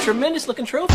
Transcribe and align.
tremendous 0.00 0.48
looking 0.48 0.64
trophy. 0.64 0.94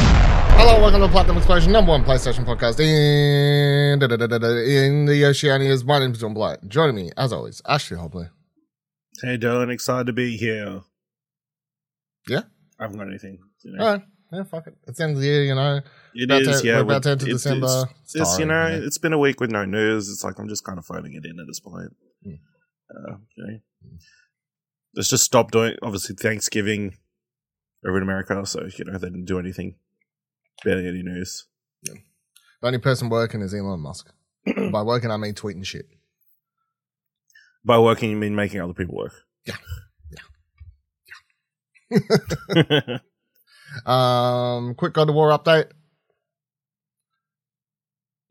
Hello, 0.57 0.81
welcome 0.81 1.02
to 1.02 1.07
Platinum 1.07 1.38
Explosion, 1.38 1.71
number 1.71 1.92
one 1.92 2.04
PlayStation 2.04 2.44
podcast 2.46 2.79
in, 2.79 4.01
in 4.01 5.06
the 5.06 5.21
Oceanias. 5.24 5.85
My 5.85 5.99
name 5.99 6.12
is 6.12 6.20
John 6.20 6.33
Blight. 6.33 6.60
Joining 6.67 6.96
me, 6.96 7.12
as 7.17 7.31
always, 7.31 7.62
Ashley 7.67 7.97
Hobley. 7.97 8.29
Hey, 9.21 9.38
Dylan, 9.38 9.71
excited 9.71 10.07
to 10.07 10.13
be 10.13 10.38
here. 10.38 10.81
Yeah? 12.28 12.42
I 12.79 12.83
haven't 12.83 12.97
got 12.97 13.07
anything. 13.07 13.39
You 13.63 13.74
know. 13.78 13.83
All 13.85 13.92
right. 13.94 14.02
Yeah, 14.31 14.44
fuck 14.44 14.67
it. 14.67 14.76
It's 14.88 14.97
the 14.97 15.03
end 15.03 15.13
of 15.15 15.22
the 15.22 15.28
year, 15.28 15.44
you 15.44 15.56
know. 15.56 15.81
It 16.16 16.23
about 16.26 16.41
is, 16.41 16.62
to- 16.62 16.67
yeah. 16.67 16.77
we're 16.77 16.81
about 16.81 16.95
with- 16.95 17.03
to 17.03 17.09
enter 17.12 17.26
it's- 17.27 17.44
December. 17.44 17.67
It's, 18.02 18.16
It's 18.16 18.16
it's, 18.16 18.40
you 18.40 18.45
tiring, 18.45 18.48
know, 18.73 18.80
yeah. 18.80 18.88
it's 18.88 18.98
been 18.98 19.13
a 19.13 19.20
week 19.20 19.40
with 19.40 19.52
no 19.52 19.66
news. 19.66 20.09
It's 20.09 20.23
like 20.23 20.40
I'm 20.40 20.49
just 20.49 20.63
kind 20.63 20.79
of 20.79 20.85
phoning 20.85 21.13
it 21.13 21.26
in 21.26 21.40
at 21.40 21.45
this 21.48 21.59
point. 21.59 21.95
Mm. 22.26 22.40
Uh, 22.90 23.17
you 23.37 23.45
know. 23.45 23.59
Let's 24.95 25.09
just 25.09 25.23
stop 25.26 25.51
doing. 25.51 25.76
Obviously, 25.84 26.15
Thanksgiving 26.15 26.95
over 27.85 27.98
in 27.98 28.03
America, 28.03 28.45
so 28.45 28.67
you 28.77 28.85
know 28.85 28.98
they 28.98 29.07
didn't 29.07 29.25
do 29.25 29.39
anything. 29.39 29.75
Barely 30.63 30.88
any 30.88 31.03
news. 31.03 31.45
The 31.84 31.98
only 32.63 32.80
person 32.80 33.09
working 33.09 33.41
is 33.41 33.53
Elon 33.53 33.80
Musk. 33.80 34.12
By 34.71 34.81
working, 34.81 35.12
I 35.12 35.17
mean 35.17 35.34
tweeting 35.34 35.66
shit. 35.66 35.85
By 37.63 37.77
working, 37.79 38.09
you 38.12 38.16
mean 38.16 38.35
making 38.35 38.62
other 38.62 38.73
people 38.73 38.95
work. 38.95 39.13
Yeah. 39.45 39.55
Yeah. 41.91 41.99
yeah. 42.70 42.98
Um, 43.85 44.76
quick 44.76 44.93
God 44.93 45.09
of 45.09 45.15
War 45.15 45.38
update. 45.38 45.71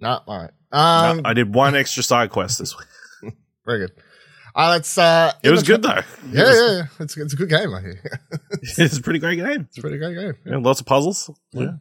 No, 0.00 0.20
all 0.26 0.38
right. 0.38 0.50
Um, 0.72 1.20
I 1.24 1.34
did 1.34 1.54
one 1.54 1.74
extra 1.76 2.02
side 2.02 2.30
quest 2.30 2.58
this 2.58 2.74
week. 2.76 3.34
very 3.64 3.80
good. 3.80 3.92
Uh, 4.56 4.68
let's. 4.70 4.96
Uh, 4.96 5.32
It 5.42 5.50
was 5.50 5.62
good 5.64 5.82
though. 5.82 6.00
Yeah, 6.30 6.44
was- 6.44 6.56
yeah, 6.56 6.72
yeah. 6.76 6.82
It's 7.00 7.16
it's 7.16 7.32
a 7.32 7.36
good 7.36 7.48
game. 7.48 7.74
I 7.74 7.80
hear. 7.80 8.20
it's 8.62 8.98
a 8.98 9.02
pretty 9.02 9.18
great 9.18 9.36
game. 9.36 9.62
it's 9.68 9.78
a 9.78 9.80
pretty 9.80 9.98
great 9.98 10.14
game. 10.16 10.34
Yeah, 10.46 10.58
lots 10.58 10.80
of 10.80 10.86
puzzles. 10.86 11.28
Yeah. 11.52 11.72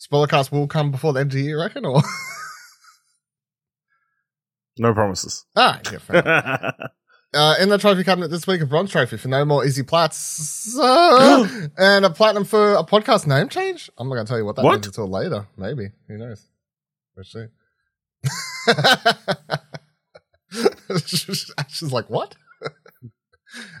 Spoilercast 0.00 0.52
will 0.52 0.66
come 0.68 0.90
before 0.90 1.12
the 1.12 1.20
end 1.20 1.30
of 1.30 1.34
the 1.34 1.42
year, 1.42 1.56
you 1.56 1.60
reckon? 1.60 1.84
Or 1.84 2.00
No 4.78 4.94
promises. 4.94 5.44
right, 5.56 5.80
yeah, 5.92 5.98
fair. 5.98 6.72
Uh, 7.32 7.54
in 7.60 7.68
the 7.68 7.78
trophy 7.78 8.02
cabinet 8.02 8.26
this 8.26 8.44
week, 8.48 8.60
a 8.60 8.66
bronze 8.66 8.90
trophy 8.90 9.16
for 9.16 9.28
no 9.28 9.44
more 9.44 9.64
easy 9.64 9.84
plats, 9.84 10.76
uh, 10.76 11.46
and 11.78 12.04
a 12.04 12.10
platinum 12.10 12.44
for 12.44 12.74
a 12.74 12.82
podcast 12.82 13.24
name 13.24 13.48
change. 13.48 13.88
I'm 13.96 14.08
not 14.08 14.16
going 14.16 14.26
to 14.26 14.28
tell 14.30 14.36
you 14.38 14.44
what 14.44 14.56
that 14.56 14.64
What? 14.64 14.72
means 14.72 14.86
until 14.88 15.08
later. 15.08 15.46
Maybe 15.56 15.90
who 16.08 16.18
knows? 16.18 16.44
We'll 17.14 17.22
see. 17.24 17.46
She's 21.68 21.92
like, 21.92 22.08
what? 22.10 22.34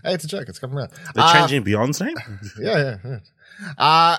hey, 0.02 0.14
it's 0.14 0.24
a 0.24 0.28
joke. 0.28 0.48
It's 0.48 0.58
coming 0.58 0.76
around. 0.78 0.90
They're 1.14 1.24
Uh, 1.24 1.32
changing 1.32 1.62
Beyond's 1.64 2.00
name? 2.04 2.16
yeah, 2.60 2.76
yeah, 2.78 2.96
yeah. 3.04 3.18
Uh, 3.78 4.16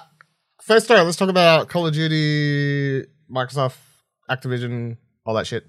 first 0.63 0.85
story, 0.85 1.01
let's 1.01 1.17
talk 1.17 1.29
about 1.29 1.69
Call 1.69 1.87
of 1.87 1.93
Duty, 1.93 3.07
Microsoft, 3.29 3.75
Activision, 4.29 4.97
all 5.25 5.33
that 5.35 5.47
shit. 5.47 5.65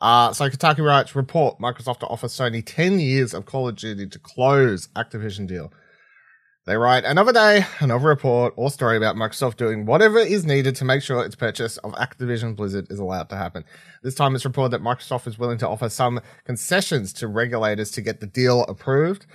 Uh, 0.00 0.32
so 0.32 0.48
Kotaku 0.48 0.84
writes, 0.84 1.14
report 1.14 1.58
Microsoft 1.58 2.00
to 2.00 2.06
offer 2.06 2.26
Sony 2.26 2.62
10 2.64 3.00
years 3.00 3.34
of 3.34 3.44
Call 3.44 3.68
of 3.68 3.76
Duty 3.76 4.06
to 4.08 4.18
close 4.18 4.88
Activision 4.96 5.46
deal. 5.46 5.72
They 6.66 6.76
write, 6.76 7.04
another 7.04 7.32
day, 7.32 7.64
another 7.80 8.06
report 8.06 8.54
or 8.56 8.70
story 8.70 8.96
about 8.96 9.16
Microsoft 9.16 9.56
doing 9.56 9.86
whatever 9.86 10.18
is 10.18 10.44
needed 10.44 10.76
to 10.76 10.84
make 10.84 11.02
sure 11.02 11.24
its 11.24 11.34
purchase 11.34 11.78
of 11.78 11.92
Activision 11.92 12.54
Blizzard 12.54 12.86
is 12.90 12.98
allowed 12.98 13.28
to 13.30 13.36
happen. 13.36 13.64
This 14.02 14.14
time 14.14 14.34
it's 14.34 14.44
reported 14.44 14.72
that 14.72 14.82
Microsoft 14.82 15.26
is 15.26 15.38
willing 15.38 15.58
to 15.58 15.68
offer 15.68 15.88
some 15.88 16.20
concessions 16.44 17.12
to 17.14 17.28
regulators 17.28 17.90
to 17.92 18.02
get 18.02 18.20
the 18.20 18.26
deal 18.26 18.64
approved 18.64 19.26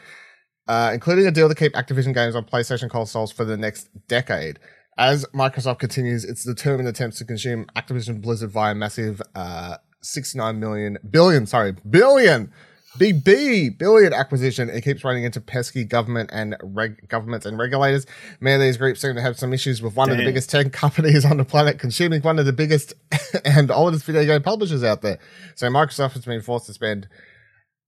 uh, 0.68 0.92
including 0.94 1.28
a 1.28 1.32
deal 1.32 1.50
to 1.50 1.56
keep 1.56 1.74
Activision 1.74 2.14
games 2.14 2.36
on 2.36 2.44
PlayStation 2.44 2.90
consoles 2.90 3.32
for 3.32 3.46
the 3.46 3.58
next 3.58 3.90
decade. 4.08 4.60
As 4.98 5.26
Microsoft 5.34 5.80
continues 5.80 6.24
its 6.24 6.44
determined 6.44 6.88
attempts 6.88 7.18
to 7.18 7.26
consume 7.26 7.66
Activision 7.76 8.22
Blizzard 8.22 8.52
via 8.52 8.74
massive 8.74 9.22
uh, 9.36 9.78
69 10.02 10.60
million 10.60 10.98
billion, 11.10 11.46
sorry, 11.46 11.76
billion, 11.90 12.52
BB 12.98 13.78
billion 13.78 14.14
acquisition, 14.14 14.70
it 14.70 14.82
keeps 14.82 15.04
running 15.04 15.24
into 15.24 15.42
pesky 15.42 15.84
government 15.84 16.30
and 16.32 16.56
reg- 16.64 17.08
governments 17.10 17.46
and 17.46 17.58
regulators. 17.58 18.06
Many 18.40 18.56
of 18.56 18.62
these 18.62 18.78
groups 18.78 19.02
seem 19.02 19.16
to 19.16 19.22
have 19.22 19.38
some 19.38 19.54
issues 19.54 19.82
with 19.82 19.96
one 19.96 20.10
of 20.10 20.18
the 20.18 20.24
biggest 20.24 20.50
10 20.50 20.70
companies 20.70 21.26
on 21.26 21.38
the 21.38 21.46
planet 21.46 21.78
consuming 21.78 22.22
one 22.22 22.40
of 22.40 22.46
the 22.46 22.54
biggest 22.54 22.94
and 23.46 23.70
oldest 23.70 24.06
video 24.06 24.24
game 24.26 24.42
publishers 24.42 24.84
out 24.84 25.02
there. 25.02 25.20
So 25.56 25.68
Microsoft 25.68 26.14
has 26.14 26.26
been 26.26 26.42
forced 26.42 26.68
to 26.68 26.74
spend 26.74 27.08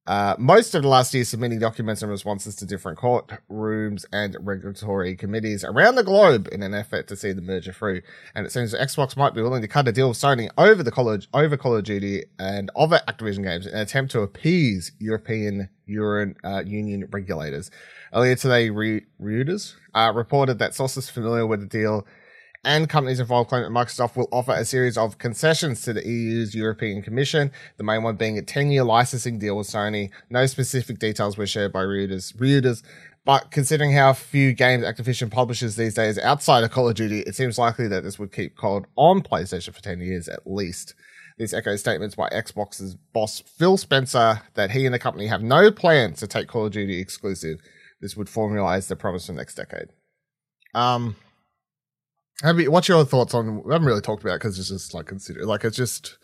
uh, 0.08 0.36
most 0.40 0.74
of 0.74 0.84
the 0.84 0.88
last 0.88 1.14
year 1.14 1.26
submitting 1.26 1.60
documents 1.60 2.02
and 2.02 2.10
responses 2.10 2.56
to 2.56 2.66
different 2.66 2.98
courtrooms 2.98 4.06
and 4.14 4.38
regulatory 4.40 5.16
committees 5.16 5.66
around 5.66 5.96
the 5.96 6.04
globe 6.04 6.48
in 6.52 6.64
an 6.64 6.74
effort 6.74 7.08
to 7.10 7.16
see 7.18 7.34
the 7.34 7.42
merger 7.42 7.74
through. 7.74 8.02
And 8.34 8.46
it 8.46 8.52
seems 8.52 8.72
that 8.72 8.82
Xbox 8.82 9.18
might 9.18 9.34
be 9.34 9.42
willing 9.42 9.62
to 9.62 9.68
cut 9.68 9.88
a 9.88 9.92
deal 9.92 10.08
with 10.08 10.18
Sony 10.18 10.50
over 10.58 10.82
the 10.82 10.92
college, 10.92 11.28
over 11.34 11.58
Call 11.58 11.76
of 11.76 11.84
Duty 11.84 12.24
and 12.40 12.72
other 12.74 13.02
Activision 13.08 13.44
games 13.44 13.68
in 13.68 13.74
an 13.74 13.82
attempt 13.82 14.14
to 14.14 14.22
appease 14.22 14.94
European 14.98 15.70
Euro, 15.88 16.34
uh, 16.44 16.64
Union 16.66 17.08
regulators. 17.12 17.70
Earlier 18.14 18.36
today, 18.36 18.70
Re- 18.70 19.06
Reuters 19.22 19.76
uh, 19.94 20.14
reported 20.16 20.58
that 20.60 20.74
sources 20.74 21.10
familiar 21.10 21.46
with 21.46 21.60
the 21.60 21.68
deal 21.68 22.08
and 22.64 22.90
companies 22.90 23.20
involved 23.20 23.50
claim 23.50 23.64
that 23.64 23.72
Microsoft 23.72 24.16
will 24.16 24.28
offer 24.32 24.52
a 24.52 24.66
series 24.66 24.98
of 24.98 25.18
concessions 25.18 25.82
to 25.84 25.94
the 25.94 26.06
EU's 26.06 26.54
European 26.54 27.02
Commission, 27.02 27.52
the 27.78 27.84
main 27.84 28.04
one 28.04 28.16
being 28.16 28.38
a 28.38 28.42
10 28.42 28.72
year 28.72 28.84
licensing 28.84 29.40
deal 29.40 29.58
with 29.58 29.68
Sony. 29.68 30.10
No 30.30 30.46
specific 30.46 31.00
details 31.00 31.38
were 31.38 31.48
shared 31.48 31.72
by 31.72 31.84
Reuters. 31.84 32.36
Reuters 32.36 32.84
but 33.28 33.52
considering 33.52 33.92
how 33.92 34.14
few 34.14 34.54
games 34.54 34.86
Activision 34.86 35.30
publishes 35.30 35.76
these 35.76 35.96
days 35.96 36.18
outside 36.18 36.64
of 36.64 36.72
Call 36.72 36.88
of 36.88 36.96
Duty, 36.96 37.20
it 37.24 37.36
seems 37.36 37.58
likely 37.58 37.90
that 37.90 38.02
this 38.06 38.18
would 38.18 38.32
keep 38.32 38.56
COD 38.56 38.86
on 38.96 39.22
PlayStation 39.22 39.74
for 39.76 39.82
10 39.82 40.00
years 40.00 40.30
at 40.30 40.48
least. 40.48 40.96
This 41.38 41.54
echoes 41.54 41.82
statements 41.82 42.16
by 42.16 42.30
Xbox's 42.30 42.96
boss 43.12 43.42
Phil 43.42 43.76
Spencer 43.76 44.44
that 44.54 44.72
he 44.72 44.86
and 44.86 44.94
the 44.94 45.00
company 45.00 45.28
have 45.28 45.44
no 45.44 45.70
plans 45.72 46.20
to 46.20 46.28
take 46.28 46.48
Call 46.48 46.68
of 46.68 46.72
Duty 46.72 47.02
exclusive. 47.02 47.60
This 48.00 48.16
would 48.16 48.28
formalize 48.28 48.88
the 48.88 48.96
promise 48.96 49.26
for 49.28 49.34
next 49.34 49.56
decade. 49.56 49.90
Um, 50.74 51.18
have 52.44 52.60
you, 52.60 52.70
what's 52.72 52.88
your 52.88 53.04
thoughts 53.06 53.34
on? 53.34 53.64
We 53.64 53.74
haven't 53.74 53.88
really 53.88 54.02
talked 54.02 54.24
about 54.24 54.40
because 54.40 54.58
it's 54.60 54.70
just 54.70 54.94
like 54.94 55.06
consider 55.08 55.46
like 55.46 55.64
it's 55.64 55.78
just 55.78 56.18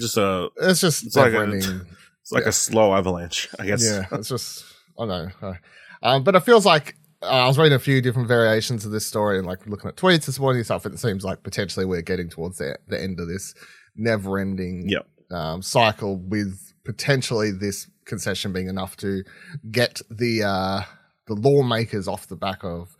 Just 0.00 0.16
a, 0.16 0.48
it's 0.56 0.80
just 0.80 1.04
It's 1.06 1.16
like 1.16 1.32
a- 1.32 1.42
it's 2.22 2.32
like 2.32 2.44
Yeah. 2.44 2.48
a 2.50 2.52
slow 2.52 2.94
avalanche, 2.94 3.48
I 3.58 3.66
guess. 3.66 3.84
Yeah, 3.84 4.06
it's 4.12 4.28
just 4.28 4.64
I 4.98 5.06
don't 5.06 5.42
know. 5.42 5.54
Um, 6.02 6.24
but 6.24 6.34
it 6.34 6.40
feels 6.40 6.64
like 6.66 6.96
uh, 7.22 7.26
I 7.26 7.46
was 7.48 7.58
reading 7.58 7.74
a 7.76 7.78
few 7.80 8.00
different 8.02 8.28
variations 8.28 8.84
of 8.84 8.92
this 8.92 9.06
story 9.06 9.38
and 9.38 9.46
like 9.46 9.66
looking 9.66 9.88
at 9.88 9.96
tweets 9.96 10.26
this 10.26 10.38
morning 10.38 10.58
and 10.58 10.66
stuff. 10.66 10.84
And 10.84 10.94
it 10.94 10.98
seems 10.98 11.24
like 11.24 11.42
potentially 11.42 11.84
we're 11.86 12.02
getting 12.02 12.28
towards 12.28 12.58
the, 12.58 12.76
the 12.88 13.00
end 13.02 13.18
of 13.20 13.26
this 13.28 13.54
never-ending 13.96 14.88
Yep. 14.88 15.06
um, 15.30 15.62
cycle 15.62 16.18
with 16.18 16.72
potentially 16.84 17.50
this 17.50 17.90
concession 18.04 18.52
being 18.52 18.68
enough 18.68 18.96
to 18.98 19.24
get 19.70 20.00
the 20.10 20.42
uh, 20.44 20.82
the 21.26 21.34
lawmakers 21.34 22.06
off 22.06 22.28
the 22.28 22.36
back 22.36 22.62
of 22.62 22.96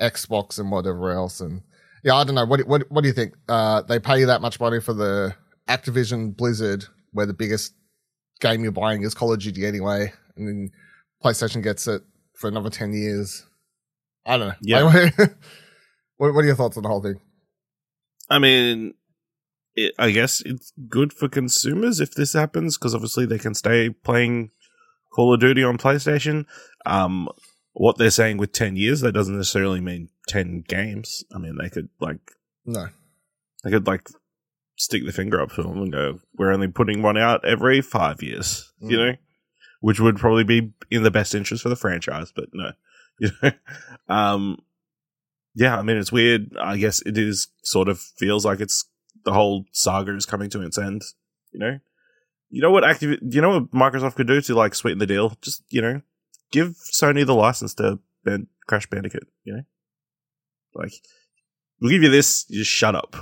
Xbox 0.00 0.58
and 0.58 0.70
whatever 0.70 1.10
else. 1.12 1.40
And 1.40 1.62
yeah, 2.04 2.14
I 2.14 2.24
don't 2.24 2.34
know. 2.34 2.44
What 2.46 2.58
do- 2.58 2.66
what 2.66 2.90
what 2.90 3.02
do 3.02 3.08
you 3.08 3.14
think? 3.14 3.34
Uh, 3.48 3.82
they 3.82 3.98
pay 3.98 4.20
you 4.20 4.26
that 4.26 4.40
much 4.40 4.58
money 4.60 4.80
for 4.80 4.92
the 4.94 5.34
Activision 5.68 6.36
Blizzard, 6.36 6.84
where 7.12 7.26
the 7.26 7.34
biggest 7.34 7.74
game 8.40 8.62
you're 8.62 8.72
buying 8.72 9.02
is 9.02 9.14
Call 9.14 9.32
of 9.32 9.40
Duty 9.40 9.66
anyway, 9.66 10.12
and 10.36 10.48
then 10.48 10.70
PlayStation 11.24 11.62
gets 11.62 11.86
it 11.86 12.02
for 12.34 12.48
another 12.48 12.70
ten 12.70 12.92
years. 12.92 13.44
I 14.26 14.36
don't 14.36 14.48
know. 14.48 14.54
Yeah. 14.62 14.82
Like, 14.82 15.14
what, 16.16 16.34
what 16.34 16.44
are 16.44 16.46
your 16.46 16.56
thoughts 16.56 16.76
on 16.76 16.82
the 16.82 16.88
whole 16.88 17.02
thing? 17.02 17.20
I 18.28 18.38
mean, 18.38 18.94
it, 19.74 19.94
I 19.98 20.10
guess 20.10 20.42
it's 20.44 20.72
good 20.88 21.12
for 21.12 21.28
consumers 21.28 22.00
if 22.00 22.12
this 22.12 22.32
happens 22.32 22.76
because 22.76 22.94
obviously 22.94 23.26
they 23.26 23.38
can 23.38 23.54
stay 23.54 23.90
playing 23.90 24.50
Call 25.12 25.34
of 25.34 25.40
Duty 25.40 25.64
on 25.64 25.78
PlayStation. 25.78 26.44
Um, 26.86 27.28
what 27.72 27.98
they're 27.98 28.10
saying 28.10 28.36
with 28.38 28.52
10 28.52 28.76
years, 28.76 29.00
that 29.00 29.12
doesn't 29.12 29.36
necessarily 29.36 29.80
mean 29.80 30.08
10 30.28 30.64
games. 30.68 31.24
I 31.34 31.38
mean, 31.38 31.56
they 31.60 31.68
could 31.70 31.88
like, 32.00 32.32
No. 32.66 32.88
they 33.64 33.70
could 33.70 33.86
like 33.86 34.08
stick 34.76 35.04
the 35.06 35.12
finger 35.12 35.40
up 35.40 35.52
to 35.52 35.62
them 35.62 35.78
and 35.78 35.92
go, 35.92 36.20
we're 36.36 36.52
only 36.52 36.68
putting 36.68 37.02
one 37.02 37.16
out 37.18 37.44
every 37.44 37.80
five 37.80 38.22
years, 38.22 38.72
you 38.80 38.96
Mm. 38.96 39.06
know, 39.10 39.16
which 39.80 40.00
would 40.00 40.16
probably 40.16 40.44
be 40.44 40.72
in 40.90 41.02
the 41.02 41.10
best 41.10 41.34
interest 41.34 41.62
for 41.62 41.68
the 41.68 41.76
franchise, 41.76 42.32
but 42.34 42.46
no, 42.52 42.72
you 43.20 43.30
know, 43.42 43.50
um, 44.08 44.58
yeah, 45.54 45.78
I 45.78 45.82
mean, 45.82 45.96
it's 45.96 46.12
weird. 46.12 46.52
I 46.58 46.76
guess 46.78 47.02
it 47.02 47.18
is 47.18 47.48
sort 47.64 47.88
of 47.88 47.98
feels 48.00 48.44
like 48.46 48.60
it's 48.60 48.86
the 49.24 49.32
whole 49.32 49.66
saga 49.72 50.14
is 50.14 50.24
coming 50.26 50.48
to 50.50 50.62
its 50.62 50.78
end, 50.78 51.02
you 51.52 51.58
know? 51.60 51.78
You 52.48 52.62
know 52.62 52.70
what 52.70 52.84
active, 52.84 53.18
you 53.22 53.40
know 53.40 53.50
what 53.60 53.70
Microsoft 53.72 54.14
could 54.16 54.26
do 54.26 54.40
to 54.40 54.54
like 54.54 54.74
sweeten 54.74 54.98
the 54.98 55.06
deal? 55.06 55.36
Just, 55.42 55.62
you 55.68 55.82
know, 55.82 56.00
give 56.50 56.76
Sony 56.92 57.24
the 57.26 57.34
license 57.34 57.74
to 57.74 57.98
ban- 58.24 58.48
Crash 58.66 58.86
Bandicoot, 58.88 59.28
you 59.44 59.54
know? 59.54 59.62
Like, 60.74 60.92
we'll 61.80 61.90
give 61.90 62.02
you 62.02 62.10
this, 62.10 62.44
you 62.48 62.58
just 62.58 62.70
shut 62.70 62.94
up. 62.94 63.16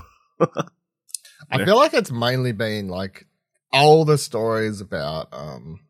I 1.51 1.65
feel 1.65 1.77
like 1.77 1.95
it's 1.95 2.11
mainly 2.11 2.53
been 2.53 2.89
like 2.89 3.27
all 3.73 4.05
the 4.05 4.19
stories 4.19 4.81
about 4.81 5.29
um 5.33 5.81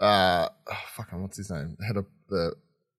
uh 0.00 0.48
oh, 0.70 0.78
fuck 0.94 1.08
what's 1.12 1.36
his 1.36 1.50
name? 1.50 1.76
Head 1.86 1.96
of 1.96 2.06
the 2.28 2.54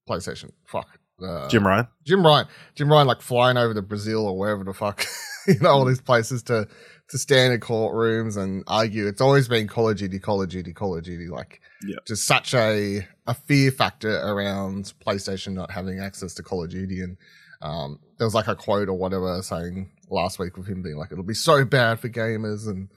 PlayStation. 0.08 0.52
Fuck. 0.66 1.00
uh, 1.24 1.48
Jim 1.50 1.66
Ryan. 1.66 1.88
Jim 2.06 2.26
Ryan, 2.26 2.48
Jim 2.76 2.92
Ryan, 2.92 3.08
like 3.08 3.22
flying 3.22 3.58
over 3.58 3.74
to 3.74 3.82
Brazil 3.82 4.26
or 4.26 4.38
wherever 4.38 4.64
the 4.64 4.74
fuck, 4.74 5.06
you 5.48 5.60
know, 5.60 5.70
all 5.70 5.86
these 5.86 6.02
places 6.02 6.44
to 6.44 6.68
to 7.12 7.18
stand 7.18 7.54
in 7.54 7.60
courtrooms 7.60 8.38
and 8.38 8.64
argue. 8.68 9.08
It's 9.08 9.22
always 9.22 9.48
been 9.48 9.68
Call 9.68 9.90
of 9.90 9.98
Duty, 9.98 10.20
Call 10.20 10.42
of 10.44 10.50
Duty, 10.50 10.74
Call 10.74 10.96
of 10.98 11.04
Duty. 11.04 11.28
Like, 11.28 11.62
Yeah. 11.84 11.98
just 12.08 12.26
such 12.26 12.54
a 12.54 13.08
a 13.28 13.34
fear 13.34 13.72
factor 13.72 14.20
around 14.20 14.94
PlayStation 15.06 15.54
not 15.54 15.72
having 15.72 16.00
access 16.00 16.34
to 16.36 16.44
Call 16.44 16.64
of 16.64 16.70
Duty. 16.70 17.02
And 17.02 17.18
um, 17.62 18.00
there 18.18 18.26
was 18.28 18.34
like 18.36 18.48
a 18.48 18.56
quote 18.56 18.90
or 18.90 18.94
whatever 18.98 19.42
saying 19.42 19.92
last 20.10 20.40
week 20.40 20.56
with 20.58 20.68
him 20.68 20.82
being 20.82 20.98
like, 20.98 21.12
"It'll 21.12 21.24
be 21.24 21.34
so 21.34 21.66
bad 21.66 22.00
for 22.00 22.10
gamers," 22.10 22.68
and 22.68 22.90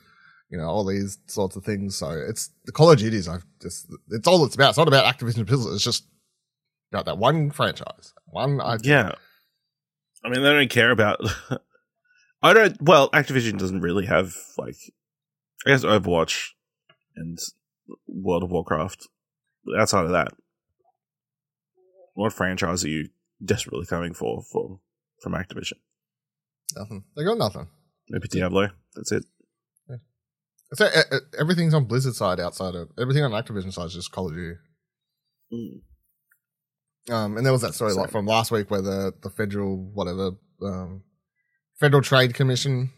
you 0.50 0.58
know 0.58 0.64
all 0.66 0.84
these 0.84 1.18
sorts 1.26 1.56
of 1.56 1.64
things. 1.64 1.96
So 1.96 2.10
it's 2.10 2.50
the 2.66 2.72
Call 2.72 2.90
of 2.90 2.98
Duties. 2.98 3.28
I've 3.28 3.44
just 3.60 3.86
it's 4.10 4.28
all 4.28 4.44
it's 4.44 4.54
about. 4.54 4.70
It's 4.70 4.78
not 4.78 4.88
about 4.88 5.04
Activision 5.12 5.46
Blizzard. 5.46 5.72
It's 5.74 5.82
just 5.84 6.04
about 6.92 7.06
that 7.06 7.16
one 7.18 7.50
franchise, 7.50 8.12
one 8.26 8.60
IP. 8.60 8.80
Yeah. 8.84 9.12
I 10.24 10.28
mean, 10.28 10.42
they 10.42 10.52
don't 10.52 10.70
care 10.70 10.90
about. 10.92 11.18
I 12.42 12.52
don't. 12.52 12.80
Well, 12.82 13.10
Activision 13.10 13.58
doesn't 13.58 13.80
really 13.80 14.06
have 14.06 14.34
like, 14.58 14.76
I 15.66 15.70
guess 15.70 15.84
Overwatch 15.84 16.48
and 17.16 17.38
World 18.06 18.42
of 18.42 18.50
Warcraft. 18.50 19.08
Outside 19.78 20.04
of 20.04 20.10
that, 20.10 20.32
what 22.14 22.32
franchise 22.32 22.84
are 22.84 22.88
you 22.88 23.08
desperately 23.44 23.86
coming 23.86 24.12
for 24.12 24.42
for 24.50 24.80
from 25.22 25.34
Activision? 25.34 25.74
Nothing. 26.76 27.04
They 27.16 27.24
got 27.24 27.38
nothing. 27.38 27.68
Maybe 28.08 28.28
Diablo. 28.28 28.70
That's 28.94 29.12
it. 29.12 29.24
So 30.74 30.86
uh, 30.86 31.18
everything's 31.38 31.74
on 31.74 31.84
Blizzard 31.84 32.14
side 32.14 32.40
outside 32.40 32.74
of 32.74 32.88
everything 32.98 33.22
on 33.24 33.32
Activision 33.32 33.72
side 33.72 33.86
is 33.86 33.94
just 33.94 34.10
Call 34.10 34.28
of 34.28 34.34
Duty. 34.34 34.58
Um, 37.10 37.36
and 37.36 37.44
there 37.44 37.52
was 37.52 37.60
that 37.60 37.74
story 37.74 37.92
like 37.92 38.10
from 38.10 38.26
last 38.26 38.50
week 38.50 38.70
where 38.70 38.80
the 38.80 39.12
the 39.22 39.28
federal 39.28 39.76
whatever 39.76 40.30
um, 40.62 41.02
Federal 41.82 42.00
Trade 42.00 42.32
Commission 42.32 42.92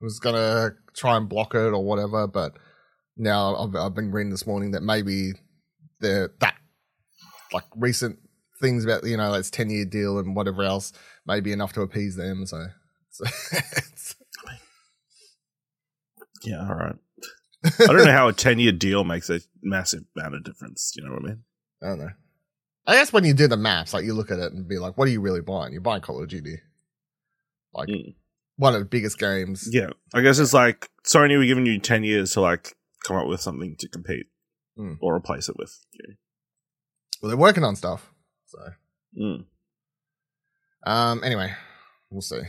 was 0.00 0.18
gonna 0.18 0.70
try 0.96 1.18
and 1.18 1.28
block 1.28 1.54
it 1.54 1.58
or 1.58 1.84
whatever, 1.84 2.26
but 2.26 2.56
now 3.14 3.54
I've, 3.56 3.76
I've 3.76 3.94
been 3.94 4.10
reading 4.10 4.30
this 4.30 4.46
morning 4.46 4.70
that 4.70 4.82
maybe 4.82 5.32
the 6.00 6.30
that 6.40 6.54
like 7.52 7.66
recent 7.76 8.18
things 8.58 8.86
about 8.86 9.04
you 9.04 9.18
know 9.18 9.32
that's 9.32 9.50
ten 9.50 9.68
year 9.68 9.84
deal 9.84 10.18
and 10.18 10.34
whatever 10.34 10.62
else 10.62 10.94
may 11.26 11.40
be 11.40 11.52
enough 11.52 11.74
to 11.74 11.82
appease 11.82 12.16
them. 12.16 12.46
So, 12.46 12.64
so 13.10 13.24
it's, 13.26 14.16
Yeah. 16.42 16.66
All 16.66 16.74
right. 16.74 16.96
I 17.66 17.86
don't 17.86 18.06
know 18.06 18.12
how 18.12 18.28
a 18.28 18.32
ten 18.32 18.58
year 18.58 18.72
deal 18.72 19.04
makes 19.04 19.28
a 19.28 19.40
massive 19.62 20.04
amount 20.16 20.36
of 20.36 20.44
difference. 20.44 20.94
You 20.96 21.04
know 21.04 21.12
what 21.12 21.22
I 21.22 21.26
mean? 21.26 21.42
I 21.82 21.86
don't 21.88 21.98
know. 21.98 22.10
I 22.86 22.94
guess 22.94 23.12
when 23.12 23.24
you 23.24 23.34
do 23.34 23.46
the 23.46 23.58
maps, 23.58 23.92
like 23.92 24.06
you 24.06 24.14
look 24.14 24.30
at 24.30 24.38
it 24.38 24.54
and 24.54 24.66
be 24.66 24.78
like, 24.78 24.96
what 24.96 25.06
are 25.06 25.10
you 25.10 25.20
really 25.20 25.42
buying? 25.42 25.74
You're 25.74 25.82
buying 25.82 26.00
Call 26.00 26.22
of 26.22 26.30
Duty. 26.30 26.60
Like 27.74 27.88
Mm. 27.88 28.14
One 28.56 28.74
of 28.74 28.80
the 28.80 28.86
biggest 28.86 29.18
games. 29.18 29.68
Yeah. 29.70 29.90
I 30.14 30.20
guess 30.20 30.38
it's 30.38 30.52
like 30.52 30.88
Sony 31.06 31.36
were 31.38 31.44
giving 31.46 31.66
you 31.66 31.78
ten 31.78 32.04
years 32.04 32.32
to 32.32 32.40
like 32.40 32.74
come 33.04 33.16
up 33.16 33.26
with 33.26 33.40
something 33.40 33.76
to 33.78 33.88
compete 33.88 34.26
Mm. 34.78 34.96
or 35.02 35.14
replace 35.14 35.48
it 35.50 35.56
with. 35.58 35.78
You. 35.92 36.14
Well, 37.20 37.28
they're 37.28 37.36
working 37.36 37.62
on 37.64 37.76
stuff. 37.76 38.10
So, 38.46 38.58
Mm. 39.20 39.44
um, 40.86 41.22
anyway, 41.24 41.52
we'll 42.10 42.22
see. 42.22 42.40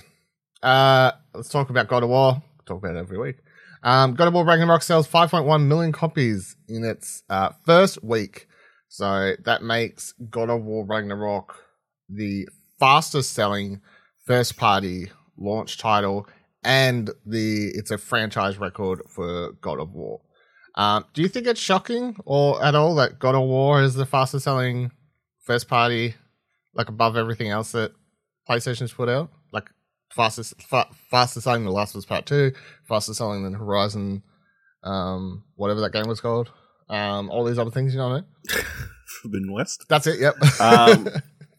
Uh, 0.62 1.12
let's 1.34 1.50
talk 1.50 1.70
about 1.70 1.88
God 1.90 2.04
of 2.04 2.10
War. 2.10 2.42
Talk 2.66 2.78
about 2.78 2.96
it 2.96 3.00
every 3.00 3.18
week. 3.18 3.38
Um, 3.84 4.14
God 4.14 4.30
of 4.30 4.34
War 4.34 4.46
Ragnarok 4.46 4.82
sells 4.84 5.08
5.1 5.08 5.68
million 5.68 5.92
copies 5.92 6.56
in 6.70 6.86
its 6.86 7.24
uh, 7.30 7.50
first 7.66 8.02
week. 8.02 8.48
So 8.88 9.34
that 9.44 9.62
makes 9.64 10.14
God 10.30 10.50
of 10.50 10.64
War 10.64 10.86
Ragnarok 10.86 11.56
the 12.08 12.48
fastest 12.80 13.34
selling 13.34 13.82
first 14.26 14.56
party 14.56 15.12
launch 15.38 15.78
title 15.78 16.28
and 16.64 17.10
the 17.26 17.72
it's 17.76 17.92
a 17.92 17.98
franchise 17.98 18.58
record 18.58 19.02
for 19.08 19.52
God 19.62 19.80
of 19.80 19.94
War. 19.94 20.22
Um, 20.76 21.06
do 21.14 21.22
you 21.22 21.28
think 21.28 21.46
it's 21.46 21.60
shocking 21.60 22.16
or 22.26 22.64
at 22.64 22.76
all 22.76 22.96
that 22.96 23.20
God 23.20 23.36
of 23.36 23.44
War 23.44 23.82
is 23.82 23.94
the 23.94 24.06
fastest 24.06 24.46
selling 24.46 24.92
first 25.42 25.68
party, 25.68 26.16
like 26.74 26.90
above 26.90 27.16
everything 27.16 27.50
else 27.50 27.72
that 27.74 27.92
PlayStation's 28.50 28.94
put 28.94 29.10
out? 29.10 29.30
Like 29.52 29.70
fastest, 30.12 30.60
fa- 30.62 30.88
fastest 31.12 31.44
selling 31.44 31.66
than 31.66 31.74
Last 31.74 31.94
of 31.94 32.00
Us 32.00 32.06
Part 32.06 32.26
Two, 32.26 32.54
fastest 32.88 33.18
selling 33.20 33.44
than 33.44 33.54
Horizon, 33.54 34.24
um, 34.84 35.44
whatever 35.56 35.82
that 35.82 35.94
game 35.94 36.08
was 36.08 36.22
called. 36.22 36.50
Um, 36.90 37.30
all 37.30 37.44
these 37.46 37.60
other 37.60 37.72
things, 37.72 37.94
you 37.94 38.00
know 38.00 38.10
what 38.10 38.16
I 38.16 38.56
mean? 38.56 38.66
Forbidden 39.22 39.54
West. 39.54 39.86
That's 39.90 40.08
it. 40.08 40.20
Yep. 40.20 40.36
Um, 40.60 41.08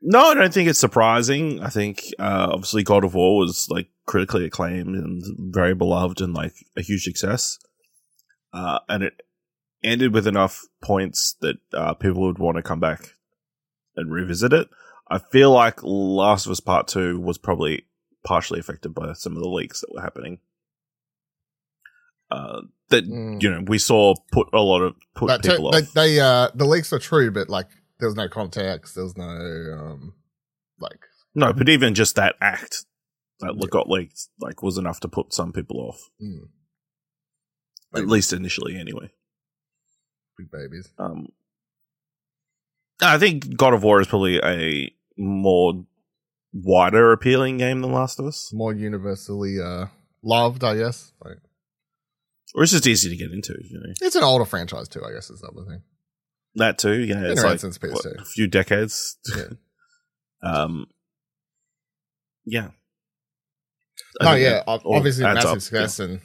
No, 0.00 0.20
I 0.30 0.34
don't 0.34 0.54
think 0.54 0.68
it's 0.68 0.78
surprising. 0.78 1.60
I 1.62 1.68
think 1.70 2.02
uh, 2.18 2.48
obviously 2.52 2.82
God 2.84 3.04
of 3.04 3.14
War 3.14 3.38
was 3.38 3.66
like 3.68 3.88
critically 4.06 4.44
acclaimed 4.44 4.94
and 4.94 5.22
very 5.52 5.74
beloved 5.74 6.20
and 6.20 6.32
like 6.34 6.54
a 6.76 6.82
huge 6.82 7.02
success. 7.02 7.58
Uh, 8.52 8.78
and 8.88 9.02
it 9.02 9.14
ended 9.82 10.14
with 10.14 10.26
enough 10.26 10.62
points 10.82 11.34
that 11.40 11.56
uh, 11.74 11.94
people 11.94 12.22
would 12.22 12.38
want 12.38 12.56
to 12.56 12.62
come 12.62 12.80
back 12.80 13.14
and 13.96 14.12
revisit 14.12 14.52
it. 14.52 14.68
I 15.10 15.18
feel 15.18 15.50
like 15.50 15.80
Last 15.82 16.46
of 16.46 16.52
Us 16.52 16.60
Part 16.60 16.86
Two 16.86 17.18
was 17.18 17.38
probably 17.38 17.84
partially 18.24 18.60
affected 18.60 18.94
by 18.94 19.12
some 19.14 19.36
of 19.36 19.42
the 19.42 19.48
leaks 19.48 19.80
that 19.80 19.92
were 19.92 20.02
happening. 20.02 20.38
Uh, 22.30 22.60
that 22.90 23.04
Mm. 23.08 23.42
you 23.42 23.50
know 23.50 23.62
we 23.66 23.78
saw 23.78 24.14
put 24.32 24.48
a 24.52 24.60
lot 24.60 24.82
of 24.82 24.94
put 25.14 25.28
That 25.28 25.42
people 25.42 25.70
they, 25.70 25.78
off. 25.82 25.92
they 25.94 26.20
uh 26.20 26.48
the 26.54 26.66
leaks 26.66 26.92
are 26.92 26.98
true, 26.98 27.30
but 27.30 27.48
like 27.48 27.68
there 28.00 28.08
was 28.08 28.16
no 28.16 28.28
context. 28.28 28.94
There 28.94 29.04
was 29.04 29.16
no 29.16 29.24
um 29.26 30.14
like 30.80 31.00
No, 31.34 31.52
but 31.52 31.68
even 31.68 31.94
just 31.94 32.16
that 32.16 32.36
act 32.40 32.84
that 33.40 33.56
le- 33.56 33.68
got 33.68 33.88
leaked, 33.88 34.28
like, 34.40 34.62
was 34.62 34.78
enough 34.78 34.98
to 35.00 35.08
put 35.08 35.32
some 35.32 35.52
people 35.52 35.78
off. 35.80 36.10
mm, 36.20 36.48
At 37.94 38.08
least 38.08 38.32
initially, 38.32 38.76
anyway. 38.76 39.10
big 40.36 40.50
babies. 40.50 40.88
Um, 40.98 41.28
I 43.00 43.16
think 43.18 43.56
God 43.56 43.74
of 43.74 43.82
War 43.84 44.00
is 44.00 44.08
probably 44.08 44.38
a 44.42 44.92
more 45.16 45.84
wider 46.52 47.12
appealing 47.12 47.58
game 47.58 47.80
than 47.80 47.92
Last 47.92 48.18
of 48.18 48.26
Us, 48.26 48.50
More 48.52 48.72
universally 48.74 49.60
uh 49.60 49.86
loved, 50.22 50.64
I 50.64 50.76
guess. 50.76 51.12
Like 51.24 51.38
or 52.54 52.62
it's 52.64 52.72
just 52.72 52.86
easy 52.86 53.08
to 53.10 53.16
get 53.16 53.30
into. 53.30 53.54
You 53.62 53.78
know, 53.78 53.92
it's 54.00 54.16
an 54.16 54.24
older 54.24 54.44
franchise 54.44 54.88
too, 54.88 55.04
I 55.04 55.12
guess 55.12 55.30
is 55.30 55.40
the 55.40 55.48
other 55.48 55.64
thing. 55.68 55.82
That 56.58 56.78
too. 56.78 56.94
Yeah, 57.00 57.22
it's 57.24 57.42
like 57.42 57.58
since 57.60 57.78
PS2. 57.78 58.20
a 58.20 58.24
few 58.24 58.46
decades. 58.46 59.16
Yeah. 59.36 59.44
um, 60.42 60.86
yeah. 62.44 62.68
I 64.20 64.24
no, 64.24 64.34
yeah, 64.34 64.50
that 64.50 64.68
ob- 64.68 64.82
all 64.84 64.96
obviously 64.96 65.24
massive 65.24 65.50
up, 65.50 65.60
success, 65.60 65.98
and 65.98 66.20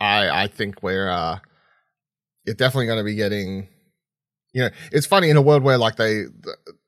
I 0.00 0.44
I 0.44 0.46
think 0.48 0.82
we're 0.82 1.08
uh, 1.08 1.38
you're 2.44 2.54
definitely 2.54 2.86
going 2.86 2.98
to 2.98 3.04
be 3.04 3.14
getting. 3.14 3.68
You 4.52 4.62
know, 4.62 4.70
it's 4.92 5.06
funny 5.06 5.30
in 5.30 5.36
a 5.36 5.42
world 5.42 5.62
where 5.62 5.78
like 5.78 5.96
they 5.96 6.24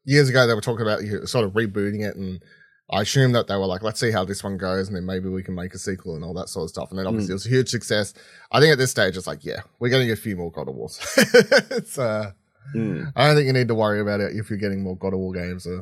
years 0.04 0.28
ago 0.28 0.46
they 0.46 0.54
were 0.54 0.60
talking 0.60 0.82
about 0.82 1.02
you 1.02 1.18
know, 1.20 1.24
sort 1.24 1.44
of 1.44 1.52
rebooting 1.52 2.06
it, 2.08 2.16
and 2.16 2.40
I 2.90 3.02
assume 3.02 3.32
that 3.32 3.48
they 3.48 3.56
were 3.56 3.66
like, 3.66 3.82
let's 3.82 3.98
see 3.98 4.12
how 4.12 4.24
this 4.24 4.44
one 4.44 4.56
goes, 4.56 4.86
and 4.88 4.96
then 4.96 5.04
maybe 5.04 5.28
we 5.28 5.42
can 5.42 5.54
make 5.54 5.74
a 5.74 5.78
sequel 5.78 6.14
and 6.14 6.24
all 6.24 6.34
that 6.34 6.48
sort 6.48 6.64
of 6.64 6.70
stuff. 6.70 6.90
And 6.90 6.98
then 6.98 7.06
obviously 7.06 7.28
Mm. 7.28 7.30
it 7.30 7.34
was 7.34 7.46
a 7.46 7.50
huge 7.50 7.68
success. 7.68 8.14
I 8.52 8.60
think 8.60 8.72
at 8.72 8.78
this 8.78 8.92
stage 8.92 9.16
it's 9.16 9.26
like, 9.26 9.44
yeah, 9.44 9.62
we're 9.80 9.88
getting 9.88 10.10
a 10.12 10.16
few 10.16 10.36
more 10.36 10.52
God 10.52 10.68
of 10.68 10.76
Wars. 10.76 11.00
it's 11.16 11.98
uh, 11.98 12.30
Yeah. 12.30 12.32
Mm. 12.74 13.12
I 13.14 13.26
don't 13.26 13.36
think 13.36 13.46
you 13.46 13.52
need 13.52 13.68
to 13.68 13.74
worry 13.74 14.00
about 14.00 14.20
it 14.20 14.34
if 14.36 14.50
you're 14.50 14.58
getting 14.58 14.82
more 14.82 14.96
God 14.96 15.12
of 15.14 15.18
War 15.20 15.32
games 15.32 15.66
uh, 15.66 15.80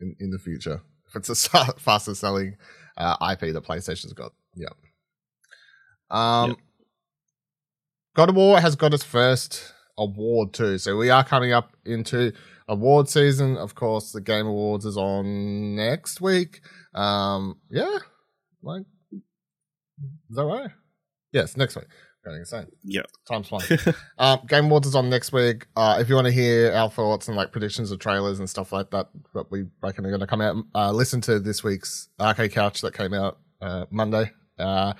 in 0.00 0.16
in 0.20 0.30
the 0.30 0.38
future. 0.38 0.80
If 1.08 1.16
it's 1.16 1.28
a 1.28 1.34
sa- 1.36 1.72
fastest 1.78 2.20
selling 2.20 2.56
uh, 2.96 3.16
IP 3.32 3.52
that 3.52 3.64
PlayStation's 3.64 4.12
got, 4.12 4.32
yeah. 4.54 4.68
Um, 6.10 6.50
Yep. 6.50 6.58
God 8.16 8.28
of 8.30 8.36
War 8.36 8.60
has 8.60 8.76
got 8.76 8.94
its 8.94 9.02
first 9.04 9.72
award 9.98 10.52
too, 10.52 10.78
so 10.78 10.96
we 10.96 11.10
are 11.10 11.24
coming 11.24 11.52
up 11.52 11.76
into 11.84 12.32
award 12.68 13.08
season. 13.08 13.56
Of 13.56 13.74
course, 13.74 14.12
the 14.12 14.20
Game 14.20 14.46
Awards 14.46 14.84
is 14.84 14.96
on 14.96 15.74
next 15.74 16.20
week. 16.20 16.60
Um, 16.94 17.58
yeah, 17.70 17.98
like 18.62 18.84
is 19.12 20.36
that 20.36 20.44
right? 20.44 20.70
Yes, 21.32 21.56
next 21.56 21.74
week. 21.74 21.86
Going 22.24 22.38
insane. 22.38 22.66
Yeah. 22.84 23.02
Time's 23.28 23.48
flying. 23.48 23.64
Um, 24.18 24.40
Game 24.48 24.66
Awards 24.66 24.86
is 24.86 24.94
on 24.94 25.10
next 25.10 25.32
week. 25.32 25.66
Uh, 25.76 25.98
if 26.00 26.08
you 26.08 26.14
want 26.14 26.26
to 26.26 26.32
hear 26.32 26.72
our 26.72 26.88
thoughts 26.88 27.28
and 27.28 27.36
like 27.36 27.52
predictions 27.52 27.90
of 27.90 27.98
trailers 27.98 28.38
and 28.38 28.48
stuff 28.48 28.72
like 28.72 28.90
that, 28.90 29.08
that 29.34 29.50
we 29.50 29.66
reckon 29.82 30.06
are 30.06 30.10
going 30.10 30.20
to 30.20 30.26
come 30.26 30.40
out, 30.40 30.56
uh, 30.74 30.90
listen 30.90 31.20
to 31.22 31.38
this 31.38 31.62
week's 31.62 32.08
Arcade 32.18 32.52
Couch 32.52 32.80
that 32.80 32.94
came 32.94 33.12
out 33.12 33.38
uh, 33.60 33.84
Monday. 33.90 34.30
Uh, 34.58 34.94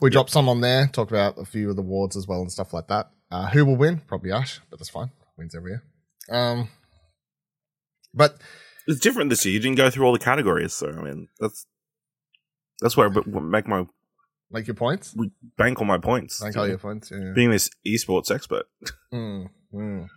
we 0.00 0.10
dropped 0.10 0.30
some 0.30 0.48
on 0.48 0.60
there, 0.60 0.88
talk 0.88 1.10
about 1.10 1.38
a 1.38 1.44
few 1.46 1.70
of 1.70 1.76
the 1.76 1.82
awards 1.82 2.16
as 2.16 2.26
well 2.26 2.40
and 2.40 2.52
stuff 2.52 2.74
like 2.74 2.88
that. 2.88 3.10
Uh, 3.30 3.46
who 3.46 3.64
will 3.64 3.76
win? 3.76 4.02
Probably 4.06 4.30
Ash, 4.32 4.60
but 4.68 4.78
that's 4.78 4.90
fine. 4.90 5.10
Wins 5.38 5.54
every 5.54 5.72
year. 5.72 5.82
Um, 6.30 6.68
but 8.12 8.36
It's 8.86 9.00
different 9.00 9.30
this 9.30 9.44
year. 9.46 9.54
You 9.54 9.60
didn't 9.60 9.76
go 9.78 9.88
through 9.90 10.04
all 10.04 10.12
the 10.12 10.18
categories, 10.18 10.74
so 10.74 10.88
I 10.90 11.02
mean 11.02 11.28
that's 11.40 11.66
that's 12.80 12.96
where 12.96 13.08
I 13.08 13.40
make 13.40 13.66
my 13.66 13.86
make 14.50 14.66
your 14.66 14.74
points. 14.74 15.14
We 15.16 15.30
bank 15.56 15.80
all 15.80 15.86
my 15.86 15.98
points. 15.98 16.42
Make 16.42 16.56
all 16.56 16.68
your 16.68 16.78
points. 16.78 17.10
Yeah. 17.10 17.32
Being 17.34 17.50
this 17.50 17.70
esports 17.86 18.30
expert. 18.30 18.64
Mm, 19.12 19.48
mm. 19.72 20.08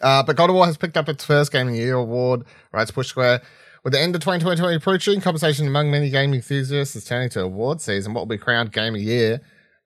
Uh, 0.00 0.22
but 0.22 0.36
God 0.36 0.50
of 0.50 0.56
War 0.56 0.66
has 0.66 0.76
picked 0.76 0.96
up 0.96 1.08
its 1.08 1.24
first 1.24 1.52
Game 1.52 1.68
of 1.68 1.74
the 1.74 1.78
Year 1.78 1.94
award, 1.94 2.44
writes 2.72 2.90
Push 2.90 3.08
Square. 3.08 3.42
With 3.84 3.92
the 3.94 4.00
end 4.00 4.14
of 4.14 4.20
2020 4.22 4.74
approaching, 4.74 5.20
conversation 5.20 5.66
among 5.66 5.90
many 5.90 6.10
gaming 6.10 6.36
enthusiasts 6.36 6.96
is 6.96 7.04
turning 7.04 7.30
to 7.30 7.42
award 7.42 7.80
season. 7.80 8.12
What 8.12 8.22
will 8.22 8.26
be 8.26 8.38
crowned 8.38 8.72
Game 8.72 8.94
of 8.94 9.00
the 9.00 9.06
Year? 9.06 9.40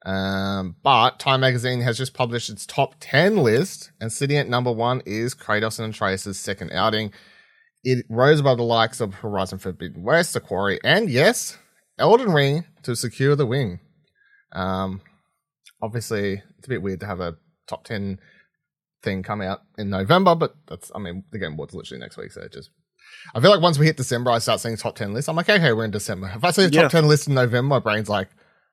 Um, 0.04 0.76
but 0.82 1.18
Time 1.18 1.40
Magazine 1.40 1.80
has 1.80 1.96
just 1.96 2.12
published 2.12 2.50
its 2.50 2.66
top 2.66 2.96
10 3.00 3.36
list, 3.36 3.92
and 4.00 4.12
sitting 4.12 4.36
at 4.36 4.48
number 4.48 4.72
one 4.72 5.02
is 5.06 5.34
Kratos 5.34 5.78
and 5.78 5.94
Atreus' 5.94 6.38
second 6.38 6.72
outing. 6.72 7.12
It 7.84 8.04
rose 8.08 8.40
above 8.40 8.58
the 8.58 8.64
likes 8.64 9.00
of 9.00 9.14
Horizon 9.14 9.58
Forbidden 9.58 10.02
West, 10.02 10.34
The 10.34 10.40
Quarry, 10.40 10.78
and 10.84 11.08
yes, 11.08 11.58
Elden 11.98 12.32
Ring 12.32 12.64
to 12.82 12.96
secure 12.96 13.36
the 13.36 13.46
wing. 13.46 13.80
Um, 14.52 15.00
obviously, 15.82 16.42
it's 16.58 16.66
a 16.66 16.68
bit 16.70 16.82
weird 16.82 17.00
to 17.00 17.06
have 17.06 17.20
a 17.20 17.36
top 17.68 17.84
10 17.84 18.18
thing 19.02 19.22
come 19.22 19.40
out 19.40 19.60
in 19.78 19.90
November, 19.90 20.34
but 20.34 20.54
that's, 20.68 20.90
I 20.94 20.98
mean, 20.98 21.24
the 21.30 21.38
Game 21.38 21.52
Awards 21.54 21.74
literally 21.74 22.00
next 22.00 22.16
week, 22.16 22.32
so 22.32 22.42
it 22.42 22.52
just, 22.52 22.70
I 23.34 23.40
feel 23.40 23.50
like 23.50 23.60
once 23.60 23.78
we 23.78 23.86
hit 23.86 23.96
December, 23.96 24.30
I 24.30 24.38
start 24.38 24.60
seeing 24.60 24.76
top 24.76 24.96
10 24.96 25.12
lists. 25.12 25.28
I'm 25.28 25.36
like, 25.36 25.48
okay, 25.48 25.72
we're 25.72 25.84
in 25.84 25.90
December. 25.90 26.32
If 26.34 26.44
I 26.44 26.50
see 26.50 26.64
a 26.64 26.70
top 26.70 26.82
Yeah. 26.84 26.88
10 26.88 27.06
list 27.08 27.28
in 27.28 27.34
November, 27.34 27.68
my 27.74 27.78
brain's 27.80 28.08
like, 28.08 28.28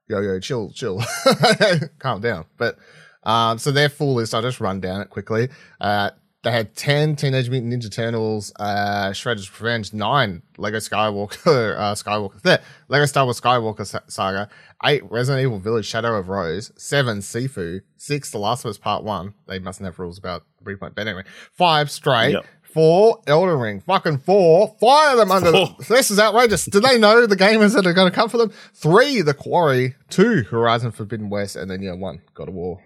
yo, 0.08 0.20
yo, 0.22 0.40
chill, 0.40 0.72
chill, 0.72 1.02
calm 2.00 2.22
down. 2.22 2.46
But, 2.58 2.78
um, 3.24 3.58
so 3.60 3.72
their 3.72 3.90
full 3.90 4.16
list, 4.16 4.34
I'll 4.34 4.42
just 4.42 4.60
run 4.60 4.80
down 4.80 5.02
it 5.02 5.10
quickly. 5.10 5.50
Uh, 5.80 6.12
they 6.44 6.52
had 6.52 6.76
10 6.76 7.18
Teenage 7.18 7.50
Mutant 7.50 7.72
Ninja 7.72 7.92
Turtles, 7.92 8.52
uh, 8.60 9.12
Shredder's 9.12 9.50
Revenge, 9.62 9.94
9 9.94 10.42
Lego 10.58 10.78
Skywalker, 10.78 11.78
uh, 11.78 11.94
Skywalker, 11.94 12.42
there, 12.42 12.62
Lego 12.88 13.06
Star 13.06 13.26
Wars 13.26 13.40
Skywalker 13.40 14.12
Saga, 14.12 14.50
8 14.84 15.04
Resident 15.12 15.44
Evil 15.44 15.60
Village 15.60 15.86
Shadow 15.86 16.16
of 16.18 16.30
Rose, 16.30 16.72
7 16.78 17.20
Sifu, 17.20 17.82
6 17.98 18.32
The 18.32 18.38
Last 18.40 18.66
of 18.66 18.70
Us 18.70 18.78
Part 18.78 19.04
1, 19.04 19.34
they 19.48 19.60
mustn't 19.60 19.86
have 19.86 20.00
rules 20.00 20.18
about 20.18 20.44
replay, 20.64 20.94
but 20.96 21.08
anyway, 21.08 21.24
5 21.54 21.92
Stray, 21.92 22.32
Yep. 22.32 22.46
4 22.74 23.22
Elden 23.28 23.60
Ring, 23.60 23.82
fucking 23.82 24.20
4, 24.20 24.78
fire 24.80 25.16
them 25.18 25.30
under, 25.32 25.52
Four. 25.52 25.76
this 25.90 26.10
is 26.10 26.18
outrageous. 26.18 26.66
Do 26.66 26.80
they 26.80 26.98
know 26.98 27.28
the 27.28 27.36
gamers 27.36 27.76
that 27.76 27.86
are 27.86 27.94
going 27.94 28.10
to 28.10 28.16
come 28.16 28.30
for 28.30 28.38
them? 28.38 28.52
3 28.74 29.22
The 29.22 29.34
Quarry, 29.36 29.96
2 30.10 30.44
Horizon 30.50 30.92
Forbidden 30.92 31.30
West, 31.30 31.56
and 31.56 31.70
then 31.70 31.84
yeah, 31.84 31.94
1 31.94 32.22
God 32.34 32.48
of 32.48 32.56
War, 32.56 32.82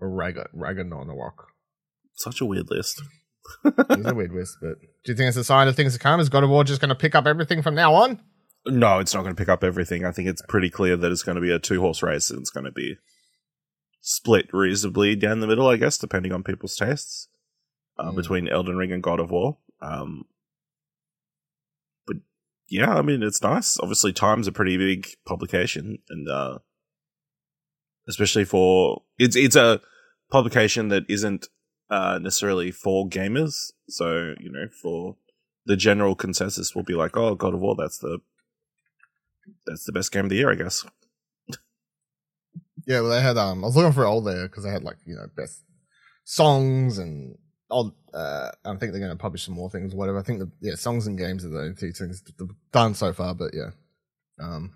Raga, 0.00 0.48
Ragnarok. 0.54 1.48
Such 2.16 2.40
a 2.40 2.44
weird 2.44 2.70
list. 2.70 3.02
It's 3.64 4.06
a 4.08 4.14
weird 4.14 4.32
list, 4.32 4.56
but 4.60 4.80
do 4.80 5.12
you 5.12 5.14
think 5.14 5.28
it's 5.28 5.36
a 5.36 5.44
sign 5.44 5.68
of 5.68 5.76
things 5.76 5.92
to 5.92 6.00
come? 6.00 6.18
Is 6.18 6.28
God 6.28 6.42
of 6.42 6.50
War 6.50 6.64
just 6.64 6.80
going 6.80 6.88
to 6.88 6.94
pick 6.96 7.14
up 7.14 7.26
everything 7.26 7.62
from 7.62 7.74
now 7.76 7.94
on? 7.94 8.20
No, 8.66 8.98
it's 8.98 9.14
not 9.14 9.22
going 9.22 9.34
to 9.36 9.40
pick 9.40 9.48
up 9.48 9.62
everything. 9.62 10.04
I 10.04 10.10
think 10.10 10.28
it's 10.28 10.42
pretty 10.48 10.68
clear 10.70 10.96
that 10.96 11.12
it's 11.12 11.22
going 11.22 11.36
to 11.36 11.40
be 11.40 11.52
a 11.52 11.58
two 11.60 11.80
horse 11.80 12.02
race 12.02 12.30
and 12.30 12.40
it's 12.40 12.50
going 12.50 12.64
to 12.64 12.72
be 12.72 12.96
split 14.00 14.48
reasonably 14.52 15.14
down 15.14 15.38
the 15.40 15.46
middle, 15.46 15.68
I 15.68 15.76
guess, 15.76 15.96
depending 15.98 16.32
on 16.32 16.42
people's 16.42 16.74
tastes 16.74 17.28
uh, 17.98 18.10
Mm. 18.10 18.16
between 18.16 18.48
Elden 18.48 18.76
Ring 18.76 18.90
and 18.90 19.02
God 19.02 19.20
of 19.20 19.30
War. 19.30 19.58
Um, 19.80 20.24
but 22.06 22.16
yeah, 22.68 22.94
I 22.94 23.02
mean, 23.02 23.22
it's 23.22 23.42
nice. 23.42 23.78
Obviously, 23.78 24.12
Time's 24.12 24.48
a 24.48 24.52
pretty 24.52 24.76
big 24.76 25.06
publication, 25.24 25.98
and 26.08 26.28
uh, 26.28 26.58
especially 28.08 28.44
for 28.44 29.02
it's 29.18 29.36
it's 29.36 29.54
a 29.56 29.80
publication 30.30 30.88
that 30.88 31.04
isn't 31.08 31.46
uh, 31.90 32.18
necessarily 32.20 32.70
for 32.70 33.08
gamers. 33.08 33.72
So 33.88 34.34
you 34.38 34.50
know, 34.50 34.66
for 34.82 35.16
the 35.64 35.76
general 35.76 36.14
consensus, 36.14 36.74
will 36.74 36.82
be 36.82 36.94
like, 36.94 37.16
"Oh, 37.16 37.34
God 37.34 37.54
of 37.54 37.60
War, 37.60 37.74
that's 37.76 37.98
the 37.98 38.18
that's 39.66 39.84
the 39.84 39.92
best 39.92 40.12
game 40.12 40.24
of 40.24 40.30
the 40.30 40.36
year, 40.36 40.50
I 40.50 40.56
guess." 40.56 40.84
Yeah, 42.86 43.00
well, 43.00 43.10
they 43.10 43.20
had. 43.20 43.36
Um, 43.36 43.64
I 43.64 43.66
was 43.66 43.76
looking 43.76 43.92
for 43.92 44.04
it 44.04 44.08
all 44.08 44.20
there 44.20 44.46
because 44.48 44.64
they 44.64 44.70
had 44.70 44.84
like 44.84 44.98
you 45.06 45.14
know 45.16 45.26
best 45.36 45.62
songs 46.24 46.98
and 46.98 47.36
old. 47.70 47.94
Uh, 48.14 48.50
I 48.64 48.70
think 48.76 48.92
they're 48.92 49.00
going 49.00 49.10
to 49.10 49.16
publish 49.16 49.44
some 49.44 49.54
more 49.54 49.70
things, 49.70 49.92
or 49.92 49.96
whatever. 49.96 50.18
I 50.18 50.22
think 50.22 50.38
the 50.38 50.50
yeah 50.60 50.76
songs 50.76 51.06
and 51.06 51.18
games 51.18 51.44
are 51.44 51.48
the 51.48 51.58
only 51.58 51.74
two 51.74 51.92
things 51.92 52.22
they've 52.22 52.48
done 52.72 52.94
so 52.94 53.12
far. 53.12 53.34
But 53.34 53.52
yeah, 53.54 53.70
um, 54.40 54.74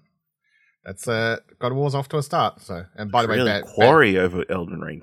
that's 0.84 1.06
uh, 1.06 1.38
God 1.58 1.72
of 1.72 1.78
War's 1.78 1.94
off 1.94 2.08
to 2.08 2.18
a 2.18 2.22
start. 2.22 2.60
So, 2.62 2.84
and 2.96 3.12
by 3.12 3.22
the 3.22 3.28
way, 3.28 3.36
really, 3.36 3.50
bad, 3.50 3.64
Quarry 3.64 4.18
over 4.18 4.44
Elden 4.48 4.80
Ring. 4.80 5.02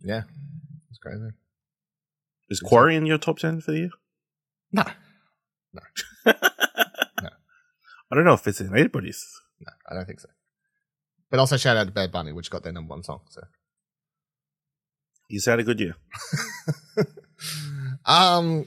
yeah, 0.00 0.22
it's 0.90 0.98
crazy. 0.98 1.30
Is 2.48 2.60
Quarry 2.60 2.96
in 2.96 3.06
your 3.06 3.18
top 3.18 3.38
ten 3.38 3.60
for 3.60 3.72
the 3.72 3.78
year? 3.78 3.90
No, 4.72 4.84
no. 5.72 5.82
I 8.10 8.14
don't 8.14 8.24
know 8.24 8.34
if 8.34 8.46
it's 8.46 8.60
in 8.60 8.74
anybody's. 8.76 9.24
no, 9.60 9.72
I 9.90 9.94
don't 9.94 10.06
think 10.06 10.20
so. 10.20 10.28
But 11.30 11.40
also 11.40 11.56
shout 11.56 11.76
out 11.76 11.86
to 11.86 11.92
Bad 11.92 12.10
Bunny, 12.10 12.32
which 12.32 12.50
got 12.50 12.62
their 12.62 12.72
number 12.72 12.90
one 12.90 13.02
song. 13.02 13.20
So. 13.30 13.42
He's 15.28 15.44
had 15.44 15.60
a 15.60 15.62
good 15.62 15.78
year. 15.78 15.94
um, 18.06 18.64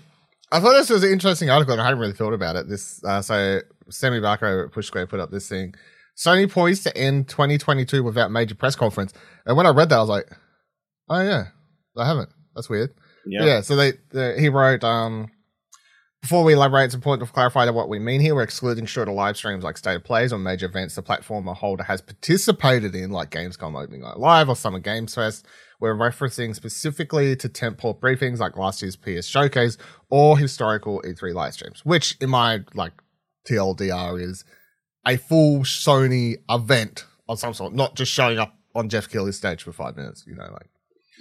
I 0.52 0.60
thought 0.60 0.74
this 0.74 0.92
was 0.92 1.04
an 1.04 1.12
interesting 1.12 1.50
article, 1.50 1.74
and 1.74 1.82
I 1.82 1.86
hadn't 1.86 2.00
really 2.00 2.14
thought 2.14 2.34
about 2.34 2.56
it. 2.56 2.70
This, 2.70 3.04
uh, 3.04 3.22
so 3.22 3.62
Sammy 3.90 4.20
Barker 4.20 4.66
at 4.66 4.72
Push 4.72 4.86
Square 4.88 5.08
put 5.08 5.20
up 5.20 5.32
this 5.32 5.50
thing: 5.50 5.74
Sony 6.16 6.50
poised 6.50 6.84
to 6.84 6.96
end 6.96 7.28
2022 7.30 8.04
without 8.04 8.30
major 8.30 8.54
press 8.54 8.76
conference. 8.76 9.12
And 9.46 9.58
when 9.58 9.66
I 9.66 9.72
read 9.72 9.90
that, 9.90 9.98
I 9.98 10.02
was 10.02 10.10
like, 10.10 10.30
"Oh 11.10 11.22
yeah, 11.22 11.48
I 11.98 12.06
haven't. 12.06 12.30
That's 12.56 12.70
weird." 12.70 12.94
Yeah. 13.26 13.46
Yeah. 13.46 13.62
so 13.62 13.76
they, 13.76 13.94
the, 14.10 14.36
he 14.40 14.50
wrote, 14.50 14.84
um, 14.84 15.32
before 16.22 16.44
we 16.44 16.54
elaborate, 16.54 16.86
it's 16.86 16.96
important 16.96 17.28
to 17.28 17.34
clarify 17.34 17.66
that 17.66 17.74
what 17.74 17.90
we 17.90 17.98
mean 17.98 18.22
here. 18.22 18.36
We're 18.36 18.44
excluding 18.44 18.86
shorter 18.86 19.12
live 19.12 19.38
streams 19.38 19.64
like 19.64 19.78
state 19.78 19.96
of 19.96 20.04
plays 20.04 20.32
or 20.32 20.38
major 20.38 20.68
events 20.68 20.96
the 20.96 21.02
platform 21.02 21.48
or 21.48 21.56
holder 21.56 21.84
has 21.84 22.02
participated 22.02 22.94
in, 22.96 23.10
like 23.10 23.32
Gamescom 23.32 23.82
Opening 23.82 24.02
Night 24.02 24.18
Live 24.18 24.48
or 24.48 24.56
Summer 24.56 24.80
Games 24.80 25.16
Fest. 25.16 25.46
We're 25.80 25.96
referencing 25.96 26.54
specifically 26.56 27.36
to 27.38 27.50
tentpole 27.50 28.00
briefings 28.00 28.38
like 28.38 28.56
last 28.56 28.84
year's 28.84 28.96
PS 28.96 29.26
Showcase 29.26 29.78
or 30.12 30.38
historical 30.38 31.02
E3 31.02 31.34
live 31.34 31.54
streams, 31.54 31.84
which 31.84 32.18
in 32.22 32.30
my 32.30 32.60
like 32.76 32.94
TLDR 33.50 34.22
is 34.22 34.46
a 35.08 35.18
full 35.18 35.62
Sony 35.62 36.36
event 36.50 37.06
of 37.28 37.40
some 37.40 37.56
sort, 37.56 37.74
not 37.74 37.96
just 37.96 38.12
showing 38.12 38.38
up 38.38 38.54
on 38.76 38.90
Geoff 38.90 39.10
Keighley's 39.10 39.38
stage 39.38 39.64
for 39.64 39.72
five 39.72 39.98
minutes, 39.98 40.24
you 40.28 40.36
know, 40.36 40.50
like 40.52 40.70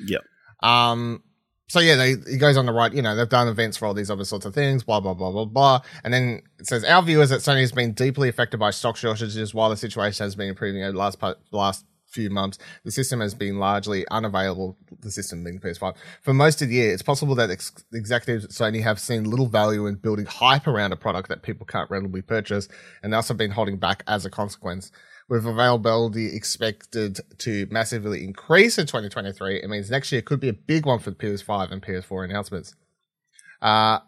Yep. 0.05 0.21
Um, 0.62 1.23
so 1.69 1.79
yeah, 1.79 1.95
they, 1.95 2.17
he 2.29 2.37
goes 2.37 2.57
on 2.57 2.67
the 2.67 2.73
right, 2.73 2.93
you 2.93 3.00
know, 3.00 3.14
they've 3.14 3.29
done 3.29 3.47
events 3.47 3.76
for 3.76 3.87
all 3.87 3.95
these 3.95 4.11
other 4.11 4.25
sorts 4.25 4.45
of 4.45 4.52
things, 4.52 4.83
blah, 4.83 4.99
blah, 4.99 5.14
blah, 5.14 5.31
blah, 5.31 5.45
blah. 5.45 5.81
And 6.02 6.12
then 6.12 6.43
it 6.59 6.67
says, 6.67 6.83
our 6.83 7.00
view 7.00 7.23
is 7.23 7.31
that 7.31 7.40
Sony 7.40 7.61
has 7.61 7.71
been 7.71 7.93
deeply 7.93 8.29
affected 8.29 8.59
by 8.59 8.71
stock 8.71 8.97
shortages 8.97 9.55
while 9.55 9.71
the 9.71 9.76
situation 9.76 10.25
has 10.25 10.35
been 10.35 10.49
improving 10.49 10.83
over 10.83 10.90
the 10.90 10.99
last, 10.99 11.19
last 11.52 11.85
few 12.11 12.29
months. 12.29 12.59
The 12.85 12.90
system 12.90 13.21
has 13.21 13.35
been 13.35 13.59
largely 13.59 14.05
unavailable, 14.11 14.76
the 15.00 15.12
system 15.12 15.45
being 15.45 15.61
the 15.61 15.69
PS5. 15.69 15.95
For 16.23 16.35
most 16.35 16.61
of 16.61 16.69
the 16.69 16.75
year, 16.75 16.93
it's 16.93 17.02
possible 17.02 17.37
that 17.37 17.50
ex- 17.50 17.85
executives 17.93 18.45
at 18.45 18.50
Sony 18.50 18.83
have 18.83 18.99
seen 18.99 19.31
little 19.31 19.47
value 19.47 19.87
in 19.87 19.95
building 19.95 20.26
hype 20.26 20.67
around 20.67 20.93
a 20.93 20.97
product 20.97 21.29
that 21.29 21.43
people 21.43 21.67
can't 21.67 21.88
readily 21.88 22.23
purchase 22.23 22.67
and 23.02 23.12
thus 23.12 23.29
have 23.29 23.37
been 23.37 23.52
holding 23.52 23.76
back 23.76 24.02
as 24.09 24.26
a 24.26 24.31
consequence. 24.31 24.90
With 25.31 25.47
availability 25.47 26.35
expected 26.35 27.21
to 27.39 27.69
massively 27.71 28.25
increase 28.25 28.79
in 28.79 28.87
2023, 28.87 29.63
it 29.63 29.71
means 29.71 29.89
next 29.89 30.11
year 30.11 30.23
could 30.23 30.41
be 30.41 30.49
a 30.49 30.53
big 30.53 30.85
one 30.85 30.99
for 30.99 31.11
the 31.11 31.17
PS5 31.17 31.71
and 31.71 31.81
PS4 31.81 32.25
announcements. 32.25 32.75
Uh, 33.63 34.01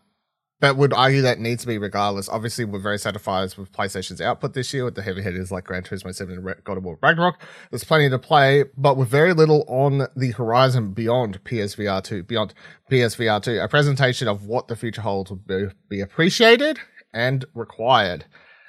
but 0.58 0.76
would 0.76 0.92
argue 0.92 1.22
that 1.22 1.38
needs 1.38 1.62
to 1.62 1.68
be 1.68 1.78
regardless. 1.78 2.28
Obviously, 2.28 2.64
we're 2.64 2.80
very 2.80 2.98
satisfied 2.98 3.54
with 3.56 3.70
PlayStation's 3.70 4.20
output 4.20 4.54
this 4.54 4.74
year 4.74 4.84
with 4.84 4.96
the 4.96 5.02
heavy 5.02 5.22
hitters 5.22 5.52
like 5.52 5.62
Gran 5.62 5.84
Turismo 5.84 6.12
7 6.12 6.38
and 6.38 6.64
God 6.64 6.76
of 6.76 6.82
War 6.82 6.98
Ragnarok. 7.00 7.40
There's 7.70 7.84
plenty 7.84 8.10
to 8.10 8.18
play, 8.18 8.64
but 8.76 8.96
with 8.96 9.08
very 9.08 9.32
little 9.32 9.64
on 9.68 10.08
the 10.16 10.32
horizon 10.32 10.92
beyond 10.92 11.44
PSVR 11.44 12.02
2, 12.02 12.24
beyond 12.24 12.52
PSVR 12.90 13.40
2. 13.40 13.60
A 13.60 13.68
presentation 13.68 14.26
of 14.26 14.46
what 14.46 14.66
the 14.66 14.74
future 14.74 15.02
holds 15.02 15.30
would 15.30 15.46
be, 15.46 15.68
be 15.88 16.00
appreciated 16.00 16.80
and 17.14 17.44
required. 17.54 18.24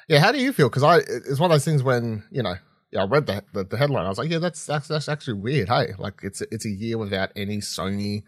Yeah, 0.07 0.19
how 0.19 0.31
do 0.31 0.39
you 0.39 0.51
feel? 0.53 0.69
Because 0.69 0.83
I, 0.83 0.98
it's 0.98 1.39
one 1.39 1.51
of 1.51 1.55
those 1.55 1.65
things 1.65 1.83
when 1.83 2.24
you 2.31 2.43
know, 2.43 2.55
yeah, 2.91 3.03
I 3.03 3.05
read 3.05 3.25
the, 3.25 3.43
the 3.53 3.63
the 3.63 3.77
headline. 3.77 4.05
I 4.05 4.10
was 4.10 4.17
like, 4.17 4.29
yeah, 4.29 4.39
that's 4.39 4.65
that's 4.65 4.88
that's 4.88 5.07
actually 5.10 5.39
weird. 5.39 5.69
Hey, 5.69 5.93
like 5.98 6.19
it's 6.24 6.41
it's 6.51 6.65
a 6.65 6.69
year 6.69 6.98
without 6.98 7.31
any 7.36 7.57
Sony 7.57 8.24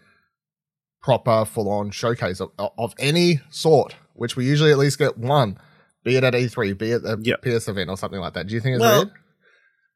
proper 1.02 1.46
full 1.46 1.70
on 1.70 1.92
showcase 1.92 2.40
of, 2.42 2.50
of 2.58 2.94
any 2.98 3.40
sort, 3.50 3.96
which 4.14 4.36
we 4.36 4.46
usually 4.46 4.72
at 4.72 4.78
least 4.78 4.98
get 4.98 5.18
one, 5.18 5.58
be 6.04 6.16
it 6.16 6.24
at 6.24 6.34
E3, 6.34 6.76
be 6.78 6.92
it 6.94 7.04
a 7.06 7.18
Yep. 7.22 7.42
PS 7.44 7.68
event 7.68 7.90
or 7.92 7.98
something 7.98 8.20
like 8.20 8.34
that. 8.34 8.48
Do 8.48 8.56
you 8.56 8.60
think 8.62 8.76
it's 8.76 8.82
Well, 8.82 8.98
weird? 9.06 9.12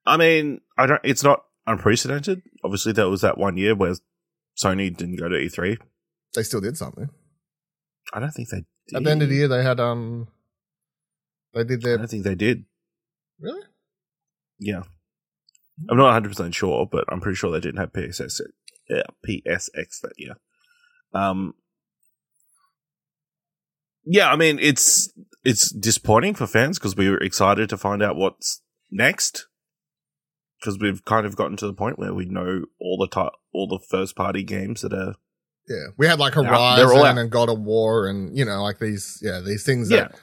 I 0.05 0.17
mean, 0.17 0.61
I 0.77 0.85
don't. 0.85 1.01
It's 1.03 1.23
not 1.23 1.43
unprecedented. 1.65 2.41
Obviously, 2.63 2.91
there 2.91 3.09
was 3.09 3.21
that 3.21 3.37
one 3.37 3.57
year 3.57 3.75
where 3.75 3.95
Sony 4.61 4.95
didn't 4.95 5.15
go 5.17 5.29
to 5.29 5.35
E3. 5.35 5.77
They 6.35 6.43
still 6.43 6.61
did 6.61 6.77
something. 6.77 7.09
I 8.13 8.19
don't 8.19 8.31
think 8.31 8.49
they 8.49 8.57
did. 8.87 8.97
At 8.97 9.03
the 9.03 9.11
end 9.11 9.21
of 9.23 9.29
the 9.29 9.35
year, 9.35 9.47
they 9.47 9.63
had 9.63 9.79
um, 9.79 10.27
they 11.53 11.63
did 11.63 11.83
I 11.85 11.87
their 11.89 11.97
don't 11.97 12.07
think 12.09 12.23
they 12.23 12.35
did. 12.35 12.65
really. 13.39 13.61
Yeah. 14.59 14.83
I'm 15.89 15.97
not 15.97 16.05
100 16.05 16.29
percent 16.29 16.53
sure, 16.55 16.85
but 16.91 17.05
I'm 17.09 17.21
pretty 17.21 17.35
sure 17.37 17.51
they 17.51 17.59
didn't 17.61 17.79
have 17.79 17.93
PSX. 17.93 18.41
Yeah, 18.89 19.03
PSX 19.27 20.01
that 20.01 20.13
year. 20.17 20.35
Um. 21.13 21.53
Yeah, 24.03 24.29
I 24.31 24.35
mean 24.35 24.59
it's 24.59 25.11
it's 25.43 25.71
disappointing 25.71 26.33
for 26.33 26.47
fans 26.47 26.79
because 26.79 26.95
we 26.95 27.09
were 27.09 27.17
excited 27.19 27.69
to 27.69 27.77
find 27.77 28.01
out 28.03 28.15
what's 28.15 28.61
next. 28.91 29.47
Because 30.59 30.77
we've 30.79 31.05
kind 31.05 31.25
of 31.25 31.35
gotten 31.37 31.55
to 31.57 31.67
the 31.67 31.73
point 31.73 31.97
where 31.97 32.13
we 32.13 32.25
know 32.25 32.65
all 32.81 32.97
the 32.97 33.07
ti- 33.07 33.35
all 33.53 33.67
the 33.67 33.79
first 33.89 34.15
party 34.15 34.43
games 34.43 34.81
that 34.81 34.91
are 34.93 35.15
Yeah, 35.69 35.87
we 35.97 36.07
had 36.07 36.19
like 36.19 36.33
Horizon 36.33 36.97
out. 37.05 37.17
and 37.17 37.31
God 37.31 37.47
of 37.49 37.59
War, 37.61 38.07
and 38.07 38.35
you 38.37 38.43
know, 38.43 38.61
like 38.63 38.79
these, 38.79 39.19
yeah, 39.21 39.39
these 39.39 39.63
things. 39.65 39.89
Yeah. 39.89 40.07
That 40.09 40.19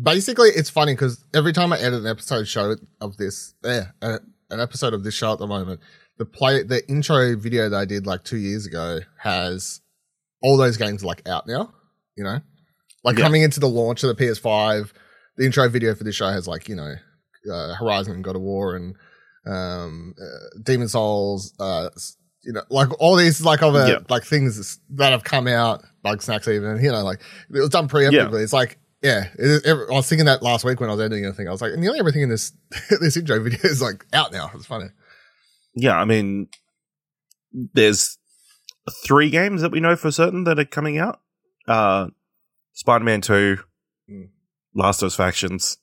basically, 0.00 0.50
it's 0.50 0.70
funny 0.70 0.92
because 0.92 1.24
every 1.34 1.52
time 1.52 1.72
I 1.72 1.78
edit 1.78 2.00
an 2.00 2.06
episode 2.06 2.46
show 2.48 2.76
of 3.00 3.16
this, 3.16 3.54
yeah, 3.64 3.86
uh, 4.02 4.18
an 4.50 4.60
episode 4.60 4.94
of 4.94 5.04
this 5.04 5.14
show 5.14 5.32
at 5.32 5.38
the 5.38 5.46
moment, 5.46 5.80
the 6.18 6.24
play, 6.24 6.62
the 6.62 6.86
intro 6.88 7.36
video 7.36 7.68
that 7.68 7.76
I 7.76 7.84
did 7.84 8.06
like 8.06 8.24
two 8.24 8.36
years 8.36 8.66
ago 8.66 9.00
has 9.18 9.80
all 10.42 10.56
those 10.56 10.76
games 10.76 11.04
like 11.04 11.26
out 11.28 11.46
now. 11.46 11.72
You 12.16 12.24
know, 12.24 12.40
like 13.04 13.16
Yeah. 13.16 13.24
coming 13.24 13.42
into 13.42 13.60
the 13.60 13.68
launch 13.68 14.02
of 14.02 14.14
the 14.14 14.24
PS5, 14.26 14.92
the 15.36 15.46
intro 15.46 15.68
video 15.68 15.94
for 15.94 16.04
this 16.04 16.16
show 16.16 16.28
has 16.30 16.46
like 16.48 16.68
you 16.68 16.74
know, 16.76 16.94
uh, 17.50 17.74
Horizon 17.74 18.14
and 18.14 18.24
God 18.24 18.36
of 18.36 18.42
War 18.42 18.76
and 18.76 18.94
um, 19.46 20.14
uh, 20.20 20.58
Demon 20.62 20.88
Souls, 20.88 21.54
uh, 21.58 21.88
you 22.44 22.52
know, 22.52 22.62
like 22.70 22.88
all 23.00 23.16
these 23.16 23.40
like 23.42 23.62
other 23.62 23.86
Yeah. 23.86 23.98
like 24.10 24.24
things 24.24 24.78
that 24.90 25.12
have 25.12 25.24
come 25.24 25.46
out, 25.46 25.82
Bugsnax 26.04 26.46
even, 26.52 26.82
you 26.84 26.90
know, 26.90 27.02
like 27.04 27.20
it 27.54 27.58
was 27.60 27.70
done 27.70 27.88
preemptively. 27.88 28.42
It's 28.42 28.52
like, 28.52 28.78
yeah, 29.02 29.28
it 29.38 29.44
is, 29.44 29.66
I 29.66 29.92
was 29.92 30.08
thinking 30.08 30.26
that 30.26 30.42
last 30.42 30.64
week 30.64 30.80
when 30.80 30.90
I 30.90 30.92
was 30.92 31.00
editing 31.00 31.24
the 31.24 31.32
thing. 31.32 31.48
I 31.48 31.52
was 31.52 31.62
like, 31.62 31.72
and 31.72 31.78
the 31.78 31.82
nearly 31.82 31.98
everything 32.00 32.22
in 32.22 32.28
this 32.28 32.52
this 33.00 33.16
intro 33.16 33.42
video 33.42 33.60
is 33.64 33.80
like 33.82 34.06
out 34.12 34.32
now. 34.32 34.50
It's 34.54 34.66
funny. 34.66 34.86
Yeah, 35.74 35.98
I 35.98 36.04
mean, 36.04 36.48
there's 37.52 38.18
three 39.04 39.30
games 39.30 39.62
that 39.62 39.72
we 39.72 39.80
know 39.80 39.96
for 39.96 40.10
certain 40.10 40.44
that 40.44 40.58
are 40.58 40.64
coming 40.64 40.98
out. 40.98 41.20
Uh, 41.68 42.08
Spider-Man 42.72 43.20
2, 43.20 43.58
Mm. 44.10 44.28
Last 44.74 45.02
of 45.02 45.06
Us 45.06 45.14
Factions, 45.14 45.78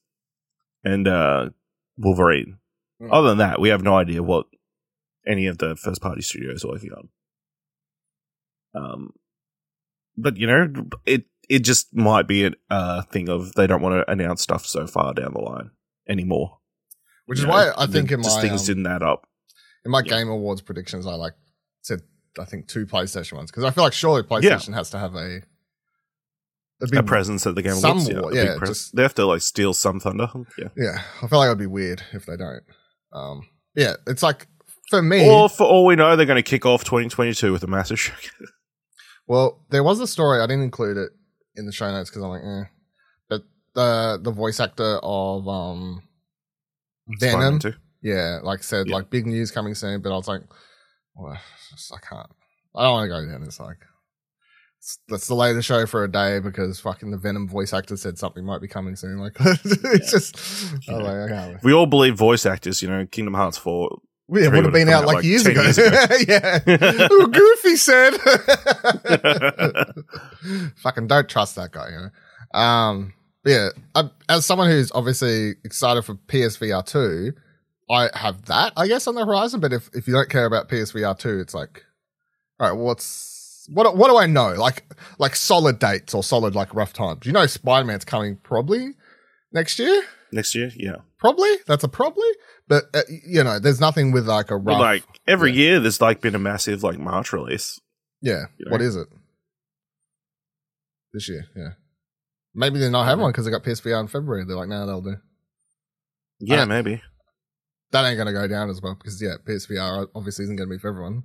and 0.83 1.07
uh, 1.07 1.49
Wolverine. 1.97 2.57
Mm. 3.01 3.09
Other 3.11 3.29
than 3.29 3.37
that, 3.37 3.61
we 3.61 3.69
have 3.69 3.83
no 3.83 3.95
idea 3.95 4.21
what 4.21 4.47
any 5.25 5.47
of 5.47 5.57
the 5.57 5.75
first-party 5.75 6.21
studios 6.21 6.65
are 6.65 6.69
working 6.69 6.91
on. 6.91 7.09
Um, 8.75 9.13
but 10.17 10.37
you 10.37 10.47
know, 10.47 10.67
it 11.05 11.25
it 11.49 11.59
just 11.59 11.95
might 11.95 12.27
be 12.27 12.45
a 12.45 12.51
uh, 12.69 13.01
thing 13.03 13.29
of 13.29 13.53
they 13.53 13.67
don't 13.67 13.81
want 13.81 13.95
to 13.95 14.11
announce 14.11 14.41
stuff 14.41 14.65
so 14.65 14.85
far 14.87 15.13
down 15.13 15.33
the 15.33 15.39
line 15.41 15.71
anymore. 16.07 16.57
Which 17.25 17.39
is 17.39 17.45
know, 17.45 17.51
why 17.51 17.71
I 17.77 17.85
the- 17.85 17.91
think 17.93 18.11
in 18.11 18.23
just 18.23 18.37
my 18.37 18.41
things 18.41 18.61
um, 18.61 18.65
didn't 18.67 18.87
add 18.87 19.03
up. 19.03 19.27
in 19.85 19.91
my 19.91 20.01
yeah. 20.05 20.17
Game 20.19 20.29
Awards 20.29 20.61
predictions, 20.61 21.05
I 21.05 21.15
like 21.15 21.33
said 21.81 22.01
I 22.39 22.45
think 22.45 22.67
two 22.67 22.85
PlayStation 22.85 23.33
ones 23.33 23.51
because 23.51 23.63
I 23.63 23.71
feel 23.71 23.83
like 23.83 23.93
surely 23.93 24.23
PlayStation 24.23 24.73
has 24.73 24.89
to 24.91 24.99
have 24.99 25.15
a 25.15 25.41
a 26.79 26.99
a 26.99 27.03
presence 27.03 27.47
at 27.47 27.55
the 27.55 27.61
game 27.63 27.73
some 27.75 27.97
awards. 27.99 28.09
Yeah, 28.11 28.23
big 28.23 28.33
yeah, 28.61 28.65
just- 28.65 28.95
they 28.95 29.01
have 29.01 29.15
to 29.15 29.25
like 29.25 29.41
steal 29.41 29.73
some 29.73 29.99
thunder. 29.99 30.29
Yeah, 30.57 30.67
Yeah, 30.77 31.01
I 31.21 31.27
feel 31.27 31.39
like 31.39 31.47
it'd 31.47 31.57
be 31.57 31.65
weird 31.65 32.03
if 32.13 32.25
they 32.25 32.37
don't. 32.37 32.63
Um, 33.13 33.47
yeah, 33.75 33.93
it's 34.05 34.21
like 34.23 34.47
for 34.89 35.01
me. 35.01 35.27
or 35.29 35.49
for 35.49 35.63
all 35.65 35.85
we 35.85 35.95
know, 35.95 36.15
they're 36.15 36.25
going 36.25 36.35
to 36.35 36.43
kick 36.43 36.65
off 36.65 36.83
2022 36.83 37.51
with 37.51 37.63
a 37.63 37.67
massive 37.67 37.99
showcase. 37.99 38.31
Well, 39.29 39.65
there 39.71 39.83
was 39.83 39.99
a 39.99 40.07
story 40.07 40.39
I 40.39 40.47
didn't 40.47 40.63
include 40.63 40.95
it 40.95 41.09
in 41.57 41.65
the 41.65 41.71
show 41.73 41.91
notes 41.91 42.09
because 42.09 42.23
I'm 42.23 42.29
like, 42.29 42.43
eh. 42.43 42.63
But 43.29 43.41
the 43.75 44.19
the 44.23 44.31
voice 44.31 44.59
actor 44.59 44.99
of 45.03 45.47
um 45.47 46.01
Venom, 47.19 47.59
yeah, 48.01 48.39
like 48.43 48.63
said 48.63 48.87
Yeah. 48.87 48.95
like 48.95 49.09
big 49.09 49.25
news 49.25 49.51
coming 49.51 49.75
soon. 49.75 50.01
But 50.01 50.11
I 50.13 50.17
was 50.17 50.27
like, 50.27 50.41
well, 51.15 51.37
just- 51.71 51.93
I 51.93 51.97
can't. 51.99 52.29
I 52.75 52.83
don't 52.83 52.91
want 52.93 53.05
to 53.05 53.09
go 53.09 53.31
down 53.31 53.43
this 53.43 53.59
like. 53.59 53.77
let's- 55.09 55.27
delay 55.27 55.53
the 55.53 55.61
show 55.61 55.85
for 55.85 56.03
a 56.03 56.11
day 56.11 56.39
because 56.39 56.79
fucking 56.79 57.11
the 57.11 57.17
Venom 57.17 57.47
voice 57.47 57.73
actor 57.73 57.97
said 57.97 58.17
something 58.17 58.45
might 58.45 58.61
be 58.61 58.67
coming 58.67 58.95
soon. 58.95 59.17
Like, 59.19 59.35
it's 59.39 60.11
just, 60.11 60.35
I 60.89 60.93
was 60.97 61.05
like, 61.07 61.17
I 61.17 61.27
can't. 61.29 61.63
We 61.63 61.73
all 61.73 61.85
believe 61.87 62.15
voice 62.15 62.45
actors. 62.45 62.81
You 62.81 62.89
know, 62.89 63.05
Kingdom 63.05 63.33
Hearts 63.33 63.57
4. 63.57 63.97
Yeah, 64.29 64.41
it 64.41 64.43
would 64.43 64.43
have 64.43 64.53
would've 64.55 64.73
been 64.73 64.89
out 64.89 65.03
out, 65.03 65.07
like, 65.07 65.15
like, 65.17 65.25
years 65.25 65.45
ago. 65.45 65.61
years 65.61 65.77
ago. 65.77 66.05
yeah. 66.27 66.59
Ooh, 67.11 67.27
Goofy 67.27 67.75
said. 67.77 68.11
Fucking 70.77 71.07
don't 71.07 71.29
trust 71.29 71.55
that 71.55 71.71
guy, 71.71 71.89
you 71.89 71.97
know. 71.97 72.09
Um, 72.59 73.13
yeah, 73.45 73.69
I, 73.95 74.09
as 74.27 74.45
someone 74.45 74.69
who's 74.69 74.91
obviously 74.93 75.51
excited 75.63 76.03
for 76.03 76.15
PSVR 76.15 76.85
2, 76.85 77.31
I 77.89 78.09
have 78.13 78.43
that, 78.45 78.73
I 78.75 78.87
guess, 78.87 79.07
on 79.07 79.15
the 79.15 79.25
horizon. 79.25 79.61
But 79.61 79.71
if, 79.71 79.89
if 79.93 80.07
you 80.07 80.13
don't 80.13 80.29
care 80.29 80.45
about 80.45 80.67
PSVR 80.67 81.17
2, 81.17 81.39
it's 81.39 81.53
like, 81.53 81.85
all 82.59 82.69
right, 82.69 82.77
what's, 82.77 83.65
what, 83.71 83.95
what 83.95 84.09
do 84.09 84.17
I 84.17 84.25
know? 84.25 84.53
Like, 84.55 84.83
like 85.19 85.37
solid 85.37 85.79
dates 85.79 86.13
or 86.13 86.21
solid, 86.21 86.53
like 86.53 86.75
rough 86.75 86.91
times. 86.91 87.25
You 87.25 87.31
know, 87.31 87.45
Spider 87.45 87.85
Man's 87.85 88.03
coming 88.03 88.35
probably 88.43 88.89
next 89.53 89.79
year? 89.79 90.03
Next 90.33 90.53
year, 90.53 90.69
yeah. 90.75 90.97
Probably. 91.19 91.49
That's 91.65 91.83
a 91.83 91.87
probably. 91.87 92.29
But, 92.67 92.83
uh, 92.93 93.01
you 93.25 93.43
know, 93.43 93.59
there's 93.59 93.79
nothing 93.79 94.11
with 94.11 94.27
like 94.27 94.51
a 94.51 94.57
rough. 94.57 94.77
But 94.77 94.79
like 94.79 95.03
every 95.27 95.51
yeah. 95.51 95.57
year, 95.57 95.79
there's 95.79 96.01
like 96.01 96.21
been 96.21 96.35
a 96.35 96.39
massive 96.39 96.83
like 96.83 96.99
March 96.99 97.33
release. 97.33 97.79
Yeah. 98.21 98.45
You 98.57 98.65
know? 98.65 98.71
What 98.71 98.81
is 98.81 98.95
it? 98.95 99.07
This 101.13 101.29
year, 101.29 101.45
yeah. 101.55 101.69
Maybe 102.53 102.79
they're 102.79 102.91
not 102.91 103.05
having 103.05 103.21
one 103.21 103.31
because 103.31 103.45
they 103.45 103.51
got 103.51 103.63
PSVR 103.63 104.01
in 104.01 104.07
February. 104.07 104.43
They're 104.45 104.55
like, 104.57 104.69
no, 104.69 104.85
they'll 104.85 105.01
do. 105.01 105.17
Yeah, 106.39 106.63
Uh, 106.63 106.65
maybe. 106.65 107.01
That 107.91 108.05
ain't 108.05 108.17
going 108.17 108.27
to 108.27 108.33
go 108.33 108.47
down 108.47 108.69
as 108.69 108.81
well 108.81 108.95
because, 108.95 109.21
yeah, 109.21 109.35
PSVR 109.47 110.07
obviously 110.13 110.43
isn't 110.43 110.57
going 110.57 110.69
to 110.69 110.75
be 110.75 110.79
for 110.79 110.89
everyone. 110.89 111.23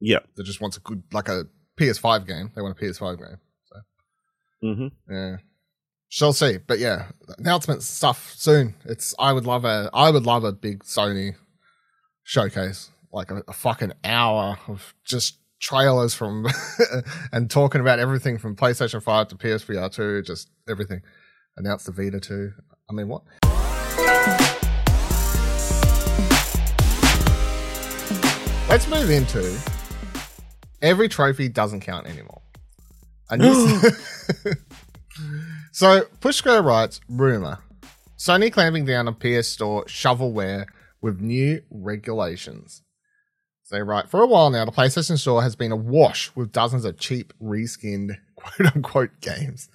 Yeah. 0.00 0.18
They 0.36 0.42
just 0.42 0.60
want 0.60 0.76
a 0.76 0.80
good, 0.80 1.02
like 1.12 1.28
a 1.28 1.44
PS5 1.80 2.26
game. 2.26 2.50
They 2.54 2.62
want 2.62 2.78
a 2.78 2.84
PS5 2.84 3.18
game. 3.18 3.38
hmm 4.62 5.12
Yeah. 5.12 5.36
Shall 6.12 6.34
see. 6.34 6.58
But 6.58 6.78
yeah, 6.78 7.06
announcement 7.38 7.82
stuff 7.82 8.34
soon. 8.36 8.74
It's, 8.84 9.14
I 9.18 9.32
would 9.32 9.46
love 9.46 9.64
a, 9.64 9.88
I 9.94 10.10
would 10.10 10.26
love 10.26 10.44
a 10.44 10.52
big 10.52 10.84
Sony 10.84 11.36
showcase, 12.22 12.90
like 13.10 13.30
a, 13.30 13.42
a 13.48 13.54
fucking 13.54 13.94
hour 14.04 14.58
of 14.68 14.92
just 15.06 15.38
trailers 15.58 16.14
from, 16.14 16.46
and 17.32 17.50
talking 17.50 17.80
about 17.80 17.98
everything 17.98 18.36
from 18.36 18.56
PlayStation 18.56 19.02
5 19.02 19.28
to 19.28 19.36
PSVR 19.36 19.90
2, 19.90 20.20
just 20.20 20.50
everything. 20.68 21.00
Announce 21.56 21.84
the 21.84 21.92
Vita 21.92 22.20
2. 22.20 22.52
I 22.90 22.92
mean, 22.92 23.08
what? 23.08 23.22
Let's 28.68 28.86
move 28.86 29.08
into 29.08 29.58
every 30.82 31.08
trophy 31.08 31.48
doesn't 31.48 31.80
count 31.80 32.06
anymore. 32.06 32.42
A 33.30 33.38
new- 33.38 33.80
so, 35.72 36.02
Push 36.20 36.36
Square 36.36 36.62
writes 36.62 37.00
rumor 37.08 37.58
Sony 38.18 38.52
clamping 38.52 38.84
down 38.84 39.08
on 39.08 39.14
PS 39.14 39.48
Store 39.48 39.84
shovelware 39.86 40.66
with 41.00 41.20
new 41.20 41.60
regulations. 41.70 42.82
So 43.64 43.74
they 43.76 43.82
write 43.82 44.08
For 44.08 44.22
a 44.22 44.26
while 44.26 44.50
now, 44.50 44.64
the 44.64 44.70
PlayStation 44.70 45.18
Store 45.18 45.42
has 45.42 45.56
been 45.56 45.72
awash 45.72 46.30
with 46.36 46.52
dozens 46.52 46.84
of 46.84 46.98
cheap, 46.98 47.32
reskinned 47.42 48.16
quote 48.36 48.76
unquote 48.76 49.20
games. 49.20 49.68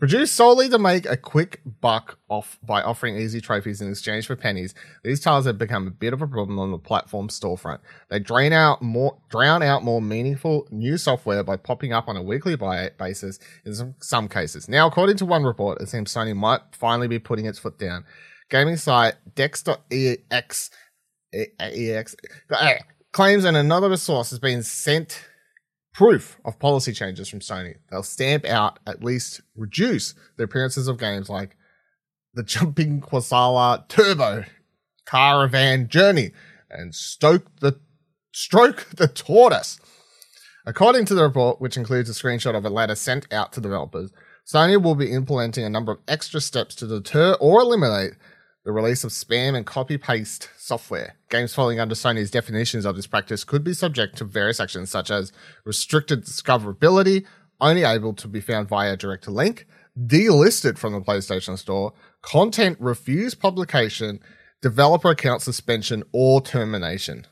Produced 0.00 0.34
solely 0.34 0.70
to 0.70 0.78
make 0.78 1.04
a 1.04 1.16
quick 1.16 1.60
buck 1.82 2.18
off 2.30 2.58
by 2.62 2.80
offering 2.80 3.18
easy 3.18 3.38
trophies 3.38 3.82
in 3.82 3.90
exchange 3.90 4.26
for 4.26 4.34
pennies, 4.34 4.74
these 5.04 5.20
tiles 5.20 5.44
have 5.44 5.58
become 5.58 5.86
a 5.86 5.90
bit 5.90 6.14
of 6.14 6.22
a 6.22 6.26
problem 6.26 6.58
on 6.58 6.70
the 6.70 6.78
platform 6.78 7.28
storefront. 7.28 7.80
They 8.08 8.18
drain 8.18 8.54
out 8.54 8.80
more, 8.80 9.18
drown 9.28 9.62
out 9.62 9.84
more 9.84 10.00
meaningful 10.00 10.66
new 10.70 10.96
software 10.96 11.42
by 11.44 11.56
popping 11.56 11.92
up 11.92 12.08
on 12.08 12.16
a 12.16 12.22
weekly 12.22 12.56
buy 12.56 12.92
basis 12.98 13.38
in 13.66 13.74
some, 13.74 13.94
some 14.00 14.26
cases. 14.26 14.70
Now, 14.70 14.86
according 14.86 15.18
to 15.18 15.26
one 15.26 15.44
report, 15.44 15.82
it 15.82 15.90
seems 15.90 16.14
Sony 16.14 16.34
might 16.34 16.62
finally 16.72 17.06
be 17.06 17.18
putting 17.18 17.44
its 17.44 17.58
foot 17.58 17.78
down. 17.78 18.06
Gaming 18.48 18.78
site 18.78 19.16
Dex.ex 19.34 20.70
EX 21.60 22.16
eh, 22.58 22.78
claims 23.12 23.44
an 23.44 23.54
anonymous 23.54 24.02
source 24.02 24.30
has 24.30 24.38
been 24.38 24.62
sent 24.62 25.26
proof 25.92 26.38
of 26.44 26.58
policy 26.58 26.92
changes 26.92 27.28
from 27.28 27.40
Sony. 27.40 27.76
They'll 27.90 28.02
stamp 28.02 28.44
out, 28.44 28.78
at 28.86 29.02
least 29.02 29.40
reduce 29.56 30.14
the 30.36 30.44
appearances 30.44 30.88
of 30.88 30.98
games 30.98 31.28
like 31.28 31.56
the 32.34 32.42
Jumping 32.42 33.00
Quasala 33.00 33.88
Turbo, 33.88 34.44
Caravan 35.06 35.88
Journey, 35.88 36.30
and 36.70 36.94
Stoke 36.94 37.46
the 37.60 37.80
Stroke 38.32 38.86
the 38.94 39.08
Tortoise. 39.08 39.80
According 40.64 41.06
to 41.06 41.14
the 41.14 41.24
report, 41.24 41.60
which 41.60 41.76
includes 41.76 42.08
a 42.08 42.12
screenshot 42.12 42.54
of 42.54 42.64
a 42.64 42.70
letter 42.70 42.94
sent 42.94 43.32
out 43.32 43.52
to 43.54 43.60
developers, 43.60 44.12
Sony 44.46 44.80
will 44.80 44.94
be 44.94 45.10
implementing 45.10 45.64
a 45.64 45.70
number 45.70 45.92
of 45.92 45.98
extra 46.06 46.40
steps 46.40 46.74
to 46.76 46.86
deter 46.86 47.34
or 47.40 47.60
eliminate 47.60 48.12
the 48.64 48.72
release 48.72 49.04
of 49.04 49.10
spam 49.10 49.56
and 49.56 49.64
copy 49.64 49.96
paste 49.96 50.50
software. 50.58 51.16
Games 51.30 51.54
falling 51.54 51.80
under 51.80 51.94
Sony's 51.94 52.30
definitions 52.30 52.84
of 52.84 52.96
this 52.96 53.06
practice 53.06 53.44
could 53.44 53.64
be 53.64 53.72
subject 53.72 54.16
to 54.18 54.24
various 54.24 54.60
actions 54.60 54.90
such 54.90 55.10
as 55.10 55.32
restricted 55.64 56.24
discoverability, 56.24 57.24
only 57.60 57.84
able 57.84 58.12
to 58.14 58.28
be 58.28 58.40
found 58.40 58.68
via 58.68 58.96
direct 58.96 59.28
link, 59.28 59.66
delisted 59.98 60.78
from 60.78 60.92
the 60.92 61.00
PlayStation 61.00 61.58
Store, 61.58 61.92
content 62.22 62.76
refused 62.80 63.40
publication, 63.40 64.20
developer 64.60 65.10
account 65.10 65.42
suspension, 65.42 66.02
or 66.12 66.40
termination. 66.40 67.26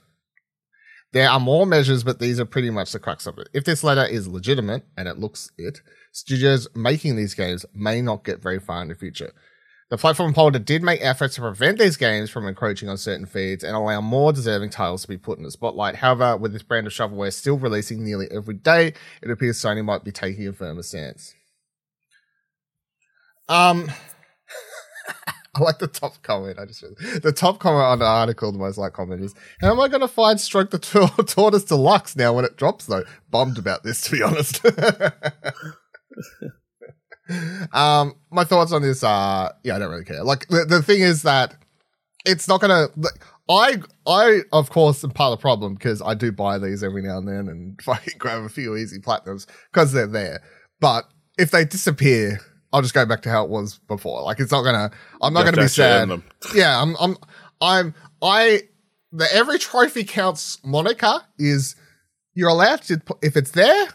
There 1.12 1.28
are 1.28 1.40
more 1.40 1.66
measures, 1.66 2.04
but 2.04 2.18
these 2.18 2.38
are 2.38 2.44
pretty 2.44 2.68
much 2.70 2.92
the 2.92 2.98
crux 2.98 3.26
of 3.26 3.38
it. 3.38 3.48
If 3.54 3.64
this 3.64 3.82
letter 3.82 4.04
is 4.04 4.28
legitimate, 4.28 4.84
and 4.96 5.08
it 5.08 5.18
looks 5.18 5.50
it, 5.56 5.80
studios 6.12 6.68
making 6.74 7.16
these 7.16 7.34
games 7.34 7.64
may 7.74 8.02
not 8.02 8.24
get 8.24 8.42
very 8.42 8.60
far 8.60 8.82
in 8.82 8.88
the 8.88 8.94
future. 8.94 9.32
The 9.90 9.96
platform 9.96 10.34
holder 10.34 10.58
did 10.58 10.82
make 10.82 11.00
efforts 11.02 11.36
to 11.36 11.40
prevent 11.40 11.78
these 11.78 11.96
games 11.96 12.28
from 12.28 12.46
encroaching 12.46 12.90
on 12.90 12.98
certain 12.98 13.24
feeds 13.24 13.64
and 13.64 13.74
allow 13.74 14.02
more 14.02 14.34
deserving 14.34 14.68
titles 14.68 15.02
to 15.02 15.08
be 15.08 15.16
put 15.16 15.38
in 15.38 15.44
the 15.44 15.50
spotlight. 15.50 15.96
However, 15.96 16.36
with 16.36 16.52
this 16.52 16.62
brand 16.62 16.86
of 16.86 16.92
shovelware 16.92 17.32
still 17.32 17.58
releasing 17.58 18.04
nearly 18.04 18.26
every 18.30 18.54
day, 18.54 18.92
it 19.22 19.30
appears 19.30 19.58
Sony 19.58 19.82
might 19.82 20.04
be 20.04 20.12
taking 20.12 20.46
a 20.46 20.52
firmer 20.52 20.82
stance. 20.82 21.34
Um, 23.48 23.90
I 25.54 25.60
like 25.62 25.78
the 25.78 25.86
top 25.86 26.22
comment. 26.22 26.58
I 26.58 26.66
just 26.66 26.84
the 27.22 27.32
top 27.32 27.58
comment 27.58 27.84
on 27.84 27.98
the 27.98 28.04
article, 28.04 28.52
the 28.52 28.58
most 28.58 28.76
like 28.76 28.92
comment 28.92 29.22
is, 29.22 29.34
"How 29.62 29.70
am 29.70 29.80
I 29.80 29.88
going 29.88 30.02
to 30.02 30.08
find 30.08 30.38
Stroke 30.38 30.70
the 30.70 30.78
Tortoise 31.26 31.64
Deluxe 31.64 32.14
now 32.14 32.34
when 32.34 32.44
it 32.44 32.58
drops?" 32.58 32.84
Though, 32.84 33.04
bummed 33.30 33.56
about 33.56 33.84
this 33.84 34.02
to 34.02 34.10
be 34.10 34.22
honest. 34.22 34.60
um, 37.72 38.14
my 38.30 38.44
thoughts 38.44 38.72
on 38.72 38.82
this 38.82 39.02
are, 39.04 39.52
yeah, 39.62 39.76
I 39.76 39.78
don't 39.78 39.90
really 39.90 40.04
care. 40.04 40.22
Like 40.24 40.48
the, 40.48 40.64
the 40.64 40.82
thing 40.82 41.00
is 41.00 41.22
that 41.22 41.54
it's 42.24 42.48
not 42.48 42.60
gonna. 42.60 42.88
I 43.50 43.78
I 44.06 44.40
of 44.52 44.70
course 44.70 45.02
am 45.04 45.10
part 45.10 45.32
of 45.32 45.38
the 45.38 45.42
problem 45.42 45.74
because 45.74 46.02
I 46.02 46.14
do 46.14 46.30
buy 46.30 46.58
these 46.58 46.84
every 46.84 47.02
now 47.02 47.18
and 47.18 47.28
then 47.28 47.48
and 47.48 47.80
fucking 47.82 48.18
grab 48.18 48.42
a 48.44 48.48
few 48.48 48.76
easy 48.76 48.98
platinums 48.98 49.46
because 49.72 49.92
they're 49.92 50.06
there. 50.06 50.42
But 50.80 51.04
if 51.38 51.50
they 51.50 51.64
disappear, 51.64 52.40
I'll 52.72 52.82
just 52.82 52.94
go 52.94 53.06
back 53.06 53.22
to 53.22 53.30
how 53.30 53.44
it 53.44 53.50
was 53.50 53.78
before. 53.88 54.22
Like 54.22 54.40
it's 54.40 54.52
not 54.52 54.62
gonna. 54.62 54.90
I'm 55.22 55.32
not 55.32 55.44
gonna 55.44 55.62
be 55.62 55.68
sad. 55.68 56.10
Yeah, 56.54 56.80
I'm. 56.80 56.96
I'm. 57.00 57.16
I'm. 57.60 57.94
I. 58.22 58.62
The 59.10 59.26
every 59.34 59.58
trophy 59.58 60.04
counts 60.04 60.58
moniker 60.62 61.22
is 61.38 61.76
you're 62.34 62.50
allowed 62.50 62.82
to 62.82 63.00
if 63.22 63.36
it's 63.36 63.52
there, 63.52 63.88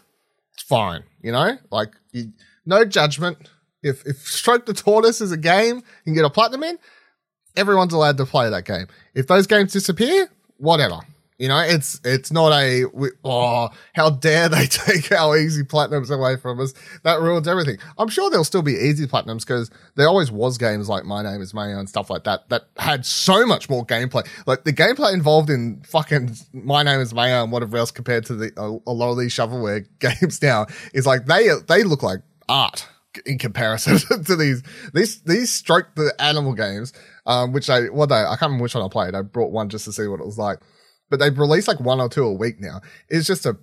it's 0.52 0.62
fine. 0.62 1.04
You 1.22 1.32
know, 1.32 1.56
like 1.70 1.90
you 2.12 2.32
no 2.66 2.84
judgment. 2.84 3.50
If 3.82 4.06
if 4.06 4.16
Stroke 4.26 4.66
the 4.66 4.74
Tortoise 4.74 5.20
is 5.20 5.32
a 5.32 5.36
game 5.36 5.76
and 5.76 5.84
you 6.04 6.12
can 6.12 6.14
get 6.14 6.24
a 6.24 6.30
platinum 6.30 6.62
in, 6.64 6.78
everyone's 7.56 7.92
allowed 7.92 8.16
to 8.18 8.26
play 8.26 8.48
that 8.48 8.64
game. 8.64 8.86
If 9.14 9.26
those 9.26 9.46
games 9.46 9.72
disappear, 9.72 10.28
whatever. 10.56 11.00
You 11.36 11.48
know, 11.48 11.58
it's 11.58 12.00
it's 12.04 12.30
not 12.30 12.52
a 12.52 12.84
oh 13.24 13.68
how 13.92 14.10
dare 14.10 14.48
they 14.48 14.66
take 14.68 15.10
our 15.10 15.36
easy 15.36 15.64
platinums 15.64 16.08
away 16.08 16.36
from 16.36 16.60
us? 16.60 16.74
That 17.02 17.20
ruins 17.20 17.48
everything. 17.48 17.78
I'm 17.98 18.08
sure 18.08 18.30
there'll 18.30 18.44
still 18.44 18.62
be 18.62 18.74
easy 18.74 19.08
platinums 19.08 19.40
because 19.40 19.68
there 19.96 20.06
always 20.06 20.30
was 20.30 20.58
games 20.58 20.88
like 20.88 21.04
My 21.04 21.24
Name 21.24 21.42
Is 21.42 21.52
Mayo 21.52 21.76
and 21.80 21.88
stuff 21.88 22.08
like 22.08 22.22
that 22.22 22.48
that 22.50 22.68
had 22.76 23.04
so 23.04 23.44
much 23.46 23.68
more 23.68 23.84
gameplay. 23.84 24.24
Like 24.46 24.62
the 24.62 24.72
gameplay 24.72 25.12
involved 25.12 25.50
in 25.50 25.82
fucking 25.82 26.36
My 26.52 26.84
Name 26.84 27.00
Is 27.00 27.12
Mayo 27.12 27.42
and 27.42 27.50
whatever 27.50 27.78
else 27.78 27.90
compared 27.90 28.24
to 28.26 28.36
the 28.36 28.52
a, 28.56 28.90
a 28.90 28.94
lot 28.94 29.10
of 29.10 29.18
these 29.18 29.32
shovelware 29.32 29.86
games 29.98 30.40
now 30.40 30.66
is 30.92 31.04
like 31.04 31.26
they 31.26 31.48
they 31.66 31.82
look 31.82 32.04
like 32.04 32.20
art 32.48 32.86
in 33.26 33.38
comparison 33.38 33.98
to 34.24 34.36
these 34.36 34.62
these 34.92 35.20
these 35.22 35.50
stroke 35.50 35.94
the 35.94 36.12
animal 36.18 36.52
games, 36.52 36.92
um, 37.26 37.52
which 37.52 37.70
I 37.70 37.86
what 37.86 38.08
they 38.08 38.16
I 38.16 38.36
can't 38.36 38.42
remember 38.42 38.62
which 38.64 38.74
one 38.74 38.84
I 38.84 38.88
played. 38.88 39.14
I 39.14 39.22
brought 39.22 39.52
one 39.52 39.68
just 39.68 39.84
to 39.86 39.92
see 39.92 40.06
what 40.06 40.20
it 40.20 40.26
was 40.26 40.38
like, 40.38 40.58
but 41.10 41.18
they've 41.18 41.38
released 41.38 41.68
like 41.68 41.80
one 41.80 42.00
or 42.00 42.08
two 42.08 42.24
a 42.24 42.32
week 42.32 42.60
now. 42.60 42.80
It's 43.08 43.26
just 43.26 43.46
a 43.46 43.56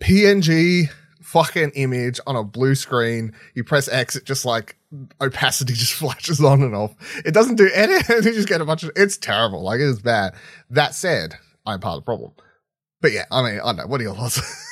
PNG 0.00 0.88
fucking 1.22 1.70
image 1.74 2.18
on 2.26 2.36
a 2.36 2.42
blue 2.42 2.74
screen. 2.74 3.32
You 3.54 3.64
press 3.64 3.88
X, 3.88 4.16
it 4.16 4.24
just 4.24 4.44
like 4.44 4.76
opacity 5.20 5.72
just 5.74 5.92
flashes 5.92 6.42
on 6.42 6.62
and 6.62 6.74
off. 6.74 6.94
It 7.24 7.34
doesn't 7.34 7.56
do 7.56 7.70
anything. 7.74 8.16
you 8.24 8.32
just 8.32 8.48
get 8.48 8.60
a 8.60 8.64
bunch 8.64 8.82
of. 8.82 8.90
It's 8.96 9.16
terrible. 9.16 9.62
Like 9.62 9.80
it 9.80 9.86
is 9.86 10.00
bad. 10.00 10.34
That 10.70 10.94
said, 10.94 11.34
I'm 11.66 11.80
part 11.80 11.98
of 11.98 12.02
the 12.02 12.06
problem. 12.06 12.32
But 13.00 13.12
yeah, 13.12 13.24
I 13.30 13.42
mean, 13.42 13.60
I 13.60 13.66
don't 13.66 13.76
know. 13.76 13.86
What 13.86 14.00
are 14.00 14.04
your 14.04 14.14
thoughts? 14.14 14.66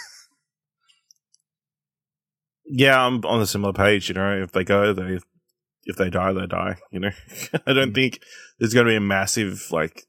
Yeah, 2.71 3.05
I'm 3.05 3.25
on 3.25 3.41
a 3.41 3.47
similar 3.47 3.73
page. 3.73 4.09
You 4.09 4.15
know, 4.15 4.43
if 4.43 4.53
they 4.53 4.65
go, 4.65 4.93
they 4.93 5.19
if 5.85 5.97
they 5.97 6.11
die, 6.11 6.33
they 6.33 6.47
die. 6.47 6.77
You 6.91 7.01
know, 7.01 7.11
I 7.67 7.73
don't 7.73 7.91
mm. 7.91 7.95
think 7.95 8.21
there's 8.59 8.75
going 8.75 8.87
to 8.87 8.93
be 8.93 8.97
a 8.97 9.01
massive 9.01 9.69
like 9.71 10.05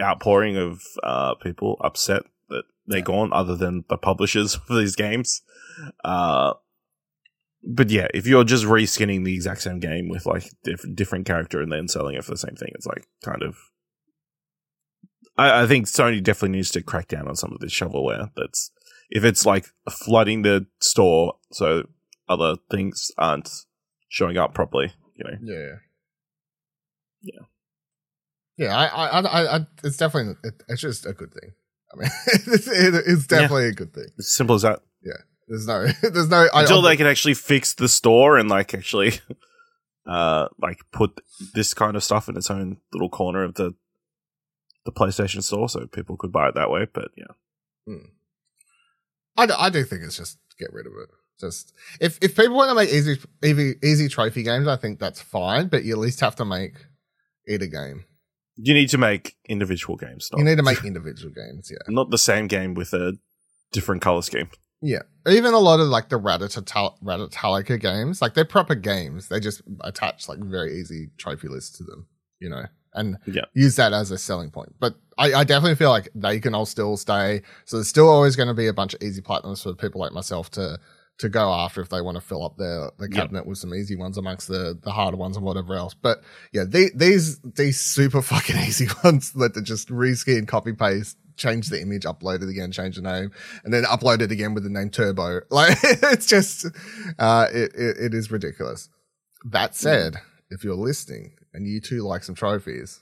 outpouring 0.00 0.56
of 0.56 0.82
uh, 1.02 1.34
people 1.36 1.76
upset 1.80 2.22
that 2.50 2.64
they're 2.86 3.00
gone, 3.00 3.32
other 3.32 3.56
than 3.56 3.84
the 3.88 3.96
publishers 3.96 4.54
of 4.68 4.76
these 4.76 4.96
games. 4.96 5.42
Uh, 6.04 6.54
but 7.66 7.90
yeah, 7.90 8.08
if 8.12 8.26
you're 8.26 8.44
just 8.44 8.64
reskinning 8.64 9.24
the 9.24 9.34
exact 9.34 9.62
same 9.62 9.80
game 9.80 10.08
with 10.08 10.26
like 10.26 10.44
diff- 10.62 10.84
different 10.94 11.26
character 11.26 11.62
and 11.62 11.72
then 11.72 11.88
selling 11.88 12.14
it 12.14 12.24
for 12.24 12.32
the 12.32 12.38
same 12.38 12.56
thing, 12.56 12.70
it's 12.74 12.86
like 12.86 13.06
kind 13.24 13.42
of. 13.42 13.56
I, 15.36 15.62
I 15.62 15.66
think 15.66 15.86
Sony 15.86 16.22
definitely 16.22 16.58
needs 16.58 16.70
to 16.72 16.82
crack 16.82 17.08
down 17.08 17.26
on 17.26 17.36
some 17.36 17.52
of 17.52 17.60
this 17.60 17.72
shovelware 17.72 18.30
that's 18.36 18.70
if 19.10 19.24
it's 19.24 19.46
like 19.46 19.66
flooding 19.90 20.42
the 20.42 20.66
store 20.80 21.34
so 21.52 21.84
other 22.28 22.56
things 22.70 23.10
aren't 23.18 23.50
showing 24.08 24.36
up 24.36 24.54
properly, 24.54 24.92
you 25.14 25.24
know. 25.24 25.38
Yeah. 25.42 25.76
Yeah. 27.22 27.46
Yeah, 28.56 28.76
I, 28.76 28.86
I, 28.86 29.20
I, 29.20 29.56
I 29.56 29.66
it's 29.82 29.96
definitely, 29.96 30.34
it, 30.44 30.62
it's 30.68 30.80
just 30.80 31.06
a 31.06 31.12
good 31.12 31.32
thing. 31.32 31.52
I 31.92 31.98
mean, 31.98 32.10
it's, 32.26 32.68
it, 32.68 32.94
it's 33.06 33.26
definitely 33.26 33.64
yeah. 33.64 33.70
a 33.70 33.74
good 33.74 33.92
thing. 33.92 34.06
As 34.18 34.32
simple 34.32 34.54
as 34.54 34.62
that. 34.62 34.80
Yeah. 35.02 35.12
There's 35.48 35.66
no, 35.66 35.86
there's 36.02 36.28
no, 36.28 36.48
until 36.54 36.86
I, 36.86 36.90
they 36.90 36.96
can 36.96 37.06
actually 37.06 37.34
fix 37.34 37.74
the 37.74 37.88
store 37.88 38.38
and 38.38 38.48
like 38.48 38.72
actually, 38.74 39.20
uh, 40.06 40.48
like 40.60 40.80
put 40.92 41.20
this 41.54 41.74
kind 41.74 41.96
of 41.96 42.04
stuff 42.04 42.28
in 42.28 42.36
its 42.36 42.50
own 42.50 42.78
little 42.92 43.08
corner 43.10 43.42
of 43.42 43.54
the, 43.54 43.74
the 44.84 44.92
PlayStation 44.92 45.42
store 45.42 45.68
so 45.68 45.86
people 45.86 46.16
could 46.16 46.32
buy 46.32 46.48
it 46.48 46.54
that 46.54 46.70
way. 46.70 46.86
But 46.92 47.08
yeah. 47.16 47.34
Hmm. 47.86 48.06
I, 49.36 49.48
I 49.58 49.70
do 49.70 49.84
think 49.84 50.02
it's 50.02 50.16
just 50.16 50.38
get 50.58 50.72
rid 50.72 50.86
of 50.86 50.92
it. 50.92 51.08
Just 51.40 51.72
if 52.00 52.18
if 52.22 52.36
people 52.36 52.54
want 52.54 52.70
to 52.70 52.74
make 52.74 52.90
easy 52.90 53.18
easy 53.44 53.74
easy 53.82 54.08
trophy 54.08 54.42
games, 54.42 54.68
I 54.68 54.76
think 54.76 55.00
that's 55.00 55.20
fine. 55.20 55.68
But 55.68 55.84
you 55.84 55.92
at 55.92 55.98
least 55.98 56.20
have 56.20 56.36
to 56.36 56.44
make 56.44 56.74
it 57.44 57.62
a 57.62 57.66
game. 57.66 58.04
You 58.56 58.72
need 58.72 58.88
to 58.90 58.98
make 58.98 59.36
individual 59.48 59.96
games. 59.96 60.28
Not, 60.30 60.38
you 60.38 60.44
need 60.44 60.58
to 60.58 60.62
make 60.62 60.84
individual 60.84 61.32
games. 61.34 61.70
Yeah, 61.70 61.78
not 61.88 62.10
the 62.10 62.18
same 62.18 62.46
game 62.46 62.74
with 62.74 62.92
a 62.92 63.14
different 63.72 64.00
color 64.00 64.22
scheme. 64.22 64.48
Yeah, 64.80 65.02
even 65.26 65.54
a 65.54 65.58
lot 65.58 65.80
of 65.80 65.88
like 65.88 66.08
the 66.08 66.20
Ratalaika 66.20 67.80
games, 67.80 68.22
like 68.22 68.34
they're 68.34 68.44
proper 68.44 68.74
games. 68.74 69.28
They 69.28 69.40
just 69.40 69.62
attach 69.80 70.28
like 70.28 70.38
very 70.38 70.78
easy 70.78 71.10
trophy 71.16 71.48
lists 71.48 71.78
to 71.78 71.84
them. 71.84 72.06
You 72.38 72.50
know, 72.50 72.66
and 72.94 73.18
yeah. 73.26 73.44
use 73.54 73.76
that 73.76 73.92
as 73.92 74.10
a 74.10 74.18
selling 74.18 74.50
point. 74.50 74.74
But 74.78 74.94
I, 75.18 75.34
I, 75.34 75.44
definitely 75.44 75.76
feel 75.76 75.90
like 75.90 76.08
they 76.14 76.40
can 76.40 76.54
all 76.54 76.66
still 76.66 76.96
stay. 76.96 77.42
So 77.64 77.76
there's 77.76 77.88
still 77.88 78.08
always 78.08 78.36
going 78.36 78.48
to 78.48 78.54
be 78.54 78.66
a 78.66 78.72
bunch 78.72 78.94
of 78.94 79.02
easy 79.02 79.22
platinums 79.22 79.62
for 79.62 79.74
people 79.74 80.00
like 80.00 80.12
myself 80.12 80.50
to 80.52 80.78
to 81.18 81.28
go 81.28 81.52
after 81.52 81.80
if 81.80 81.88
they 81.88 82.00
want 82.00 82.16
to 82.16 82.20
fill 82.20 82.44
up 82.44 82.56
their 82.56 82.90
the 82.98 83.08
cabinet 83.08 83.40
yep. 83.40 83.46
with 83.46 83.58
some 83.58 83.74
easy 83.74 83.94
ones 83.94 84.18
amongst 84.18 84.48
the 84.48 84.78
the 84.82 84.90
harder 84.90 85.16
ones 85.16 85.36
and 85.36 85.44
whatever 85.44 85.74
else. 85.74 85.94
But 85.94 86.22
yeah, 86.52 86.64
they, 86.66 86.90
these 86.94 87.40
these 87.40 87.80
super 87.80 88.22
fucking 88.22 88.56
easy 88.56 88.88
ones 89.02 89.32
that 89.32 89.56
are 89.56 89.62
just 89.62 89.88
reskin, 89.88 90.48
copy 90.48 90.72
paste, 90.72 91.16
change 91.36 91.68
the 91.68 91.80
image, 91.80 92.02
upload 92.02 92.42
it 92.42 92.48
again, 92.48 92.72
change 92.72 92.96
the 92.96 93.02
name, 93.02 93.30
and 93.64 93.72
then 93.72 93.84
upload 93.84 94.22
it 94.22 94.32
again 94.32 94.54
with 94.54 94.64
the 94.64 94.70
name 94.70 94.90
Turbo. 94.90 95.40
Like 95.50 95.78
it's 95.82 96.26
just 96.26 96.66
uh 97.18 97.46
it, 97.52 97.72
it, 97.74 97.96
it 97.98 98.14
is 98.14 98.30
ridiculous. 98.30 98.88
That 99.44 99.74
said, 99.74 100.16
if 100.50 100.64
you're 100.64 100.74
listening 100.74 101.34
and 101.54 101.66
you 101.66 101.80
two 101.80 102.02
like 102.02 102.24
some 102.24 102.34
trophies, 102.34 103.00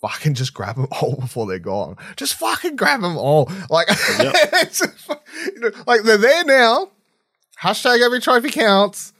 fucking 0.00 0.34
just 0.34 0.54
grab 0.54 0.76
them 0.76 0.86
all 1.00 1.16
before 1.20 1.46
they're 1.46 1.58
gone. 1.58 1.96
Just 2.16 2.34
fucking 2.34 2.76
grab 2.76 3.00
them 3.00 3.16
all. 3.16 3.50
Like, 3.68 3.88
yep. 4.18 4.34
you 5.46 5.60
know, 5.60 5.70
like 5.86 6.02
they're 6.02 6.18
there 6.18 6.44
now. 6.44 6.92
Hashtag 7.60 8.02
every 8.02 8.20
trophy 8.20 8.50
counts. 8.50 9.12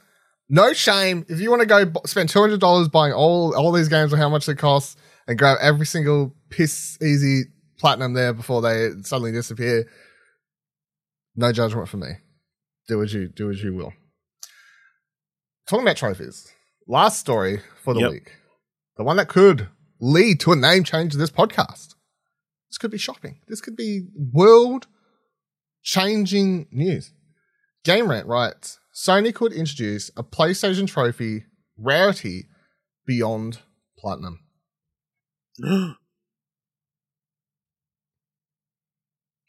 No 0.49 0.73
shame. 0.73 1.25
If 1.29 1.39
you 1.39 1.49
want 1.49 1.61
to 1.61 1.65
go 1.65 1.85
b- 1.85 1.99
spend 2.05 2.29
two 2.29 2.39
hundred 2.39 2.59
dollars 2.59 2.87
buying 2.87 3.13
all 3.13 3.55
all 3.55 3.71
these 3.71 3.87
games 3.87 4.13
or 4.13 4.17
how 4.17 4.29
much 4.29 4.45
they 4.45 4.55
cost, 4.55 4.97
and 5.27 5.37
grab 5.37 5.57
every 5.61 5.85
single 5.85 6.33
piss 6.49 6.97
easy 7.01 7.43
platinum 7.79 8.13
there 8.13 8.33
before 8.33 8.61
they 8.61 8.89
suddenly 9.01 9.31
disappear, 9.31 9.87
no 11.35 11.51
judgment 11.51 11.87
for 11.87 11.97
me. 11.97 12.09
Do 12.87 13.01
as 13.01 13.13
you 13.13 13.27
do 13.27 13.49
as 13.49 13.63
you 13.63 13.73
will. 13.73 13.93
Talking 15.67 15.85
about 15.85 15.97
trophies. 15.97 16.51
Last 16.87 17.19
story 17.19 17.61
for 17.83 17.93
the 17.93 18.01
yep. 18.01 18.11
week. 18.11 18.31
The 18.97 19.03
one 19.03 19.17
that 19.17 19.29
could 19.29 19.69
lead 19.99 20.39
to 20.41 20.51
a 20.51 20.55
name 20.55 20.83
change 20.83 21.11
to 21.13 21.17
this 21.17 21.31
podcast. 21.31 21.95
This 22.69 22.77
could 22.77 22.91
be 22.91 22.97
shopping. 22.97 23.39
This 23.47 23.61
could 23.61 23.75
be 23.75 24.07
world 24.15 24.87
changing 25.83 26.67
news. 26.71 27.11
Game 27.83 28.09
Rant 28.09 28.27
writes 28.27 28.79
Sony 28.93 29.33
could 29.33 29.53
introduce 29.53 30.09
a 30.15 30.23
PlayStation 30.23 30.87
Trophy 30.87 31.45
rarity 31.77 32.47
beyond 33.05 33.59
platinum. 33.97 34.39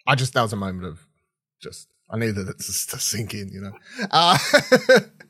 I 0.07 0.15
just, 0.17 0.35
that 0.35 0.43
was 0.43 0.53
a 0.53 0.57
moment 0.57 0.87
of 0.87 1.07
just, 1.61 1.89
I 2.13 2.19
needed 2.19 2.49
it 2.49 2.59
to, 2.59 2.99
sink 2.99 3.35
in, 3.35 3.49
you 3.49 3.63
know. 3.63 3.73
Uh, 4.11 4.39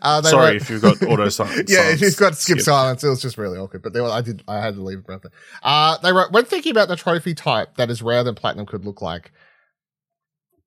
Uh, 0.00 0.22
Sorry 0.22 0.52
wrote, 0.52 0.56
if 0.56 0.70
you've 0.70 0.80
got 0.80 1.02
auto 1.02 1.28
silence. 1.28 1.68
yeah, 1.70 1.90
if 1.90 2.00
you've 2.00 2.16
got 2.16 2.34
skip, 2.34 2.56
skip, 2.56 2.64
silence, 2.64 3.04
it 3.04 3.08
was 3.08 3.20
just 3.20 3.36
really 3.36 3.58
awkward. 3.58 3.82
But 3.82 3.92
they 3.92 4.00
were, 4.00 4.08
I 4.08 4.22
did, 4.22 4.42
I 4.48 4.60
had 4.60 4.74
to 4.76 4.82
leave 4.82 5.04
breath. 5.04 5.20
Uh, 5.62 5.98
they 5.98 6.12
wrote, 6.12 6.32
when 6.32 6.46
thinking 6.46 6.70
about 6.70 6.88
the 6.88 6.96
trophy 6.96 7.34
type 7.34 7.76
that 7.76 7.90
is 7.90 8.00
rarer 8.00 8.24
than 8.24 8.34
platinum 8.34 8.64
could 8.64 8.84
look 8.84 9.02
like, 9.02 9.32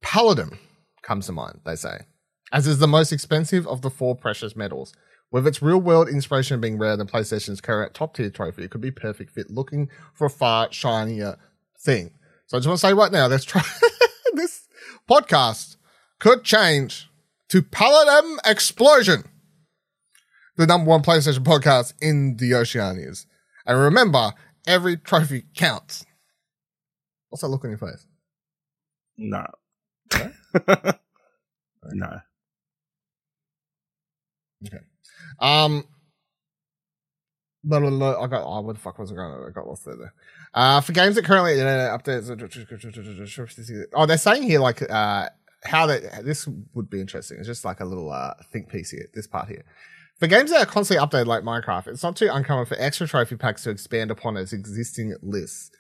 Palladium 0.01 0.59
comes 1.01 1.25
to 1.25 1.31
mind, 1.31 1.61
they 1.65 1.75
say, 1.75 2.01
as 2.51 2.67
is 2.67 2.77
the 2.79 2.87
most 2.87 3.11
expensive 3.11 3.65
of 3.67 3.81
the 3.81 3.89
four 3.89 4.15
precious 4.15 4.55
metals, 4.55 4.93
With 5.31 5.47
its 5.47 5.63
real 5.63 5.79
world 5.79 6.07
inspiration 6.07 6.61
being 6.61 6.77
rare 6.77 6.95
than 6.95 7.07
PlayStation's 7.07 7.61
current 7.61 7.95
top 7.95 8.15
tier 8.15 8.29
trophy, 8.29 8.63
it 8.63 8.69
could 8.69 8.81
be 8.81 8.91
perfect 8.91 9.31
fit 9.31 9.49
looking 9.49 9.89
for 10.13 10.25
a 10.25 10.29
far 10.29 10.71
shinier 10.71 11.37
thing. 11.79 12.11
So 12.45 12.57
I 12.57 12.59
just 12.59 12.67
want 12.67 12.79
to 12.79 12.87
say 12.87 12.93
right 12.93 13.11
now, 13.11 13.25
let's 13.25 13.43
try 13.45 13.63
this 14.33 14.62
podcast 15.09 15.77
could 16.19 16.43
change 16.43 17.09
to 17.49 17.61
Paladin 17.61 18.37
Explosion, 18.45 19.23
the 20.57 20.65
number 20.65 20.89
one 20.89 21.03
PlayStation 21.03 21.39
podcast 21.39 21.93
in 22.01 22.37
the 22.37 22.51
Oceanias. 22.51 23.25
And 23.65 23.79
remember, 23.79 24.33
every 24.67 24.97
trophy 24.97 25.45
counts. 25.55 26.05
What's 27.29 27.41
that 27.41 27.47
look 27.47 27.63
on 27.63 27.71
your 27.71 27.77
face? 27.77 28.05
No. 29.17 29.45
no. 31.85 32.19
Okay. 34.65 34.77
Um, 35.39 35.85
blah, 37.63 37.79
blah, 37.79 37.89
blah, 37.89 38.21
I 38.21 38.27
got, 38.27 38.43
oh, 38.43 38.61
where 38.61 38.73
the 38.73 38.79
fuck 38.79 38.99
was 38.99 39.11
I 39.11 39.15
going? 39.15 39.45
I 39.47 39.51
got 39.51 39.67
lost 39.67 39.85
there. 39.85 40.13
Uh, 40.53 40.81
for 40.81 40.91
games 40.91 41.15
that 41.15 41.25
currently, 41.25 41.57
you 41.57 41.63
know, 41.63 41.97
updates, 41.97 42.29
oh, 43.93 44.05
they're 44.05 44.17
saying 44.17 44.43
here, 44.43 44.59
like, 44.59 44.81
uh, 44.89 45.29
how 45.63 45.85
that, 45.85 46.25
this 46.25 46.47
would 46.73 46.89
be 46.89 46.99
interesting. 46.99 47.37
It's 47.37 47.47
just 47.47 47.65
like 47.65 47.79
a 47.79 47.85
little, 47.85 48.11
uh, 48.11 48.33
think 48.51 48.69
piece 48.69 48.91
here, 48.91 49.07
this 49.13 49.27
part 49.27 49.47
here. 49.47 49.63
For 50.19 50.27
games 50.27 50.51
that 50.51 50.61
are 50.61 50.65
constantly 50.69 51.05
updated 51.05 51.25
like 51.25 51.43
Minecraft, 51.43 51.87
it's 51.87 52.03
not 52.03 52.15
too 52.15 52.29
uncommon 52.31 52.65
for 52.65 52.75
extra 52.79 53.07
trophy 53.07 53.35
packs 53.35 53.63
to 53.63 53.71
expand 53.71 54.11
upon 54.11 54.37
its 54.37 54.53
existing 54.53 55.15
lists. 55.21 55.71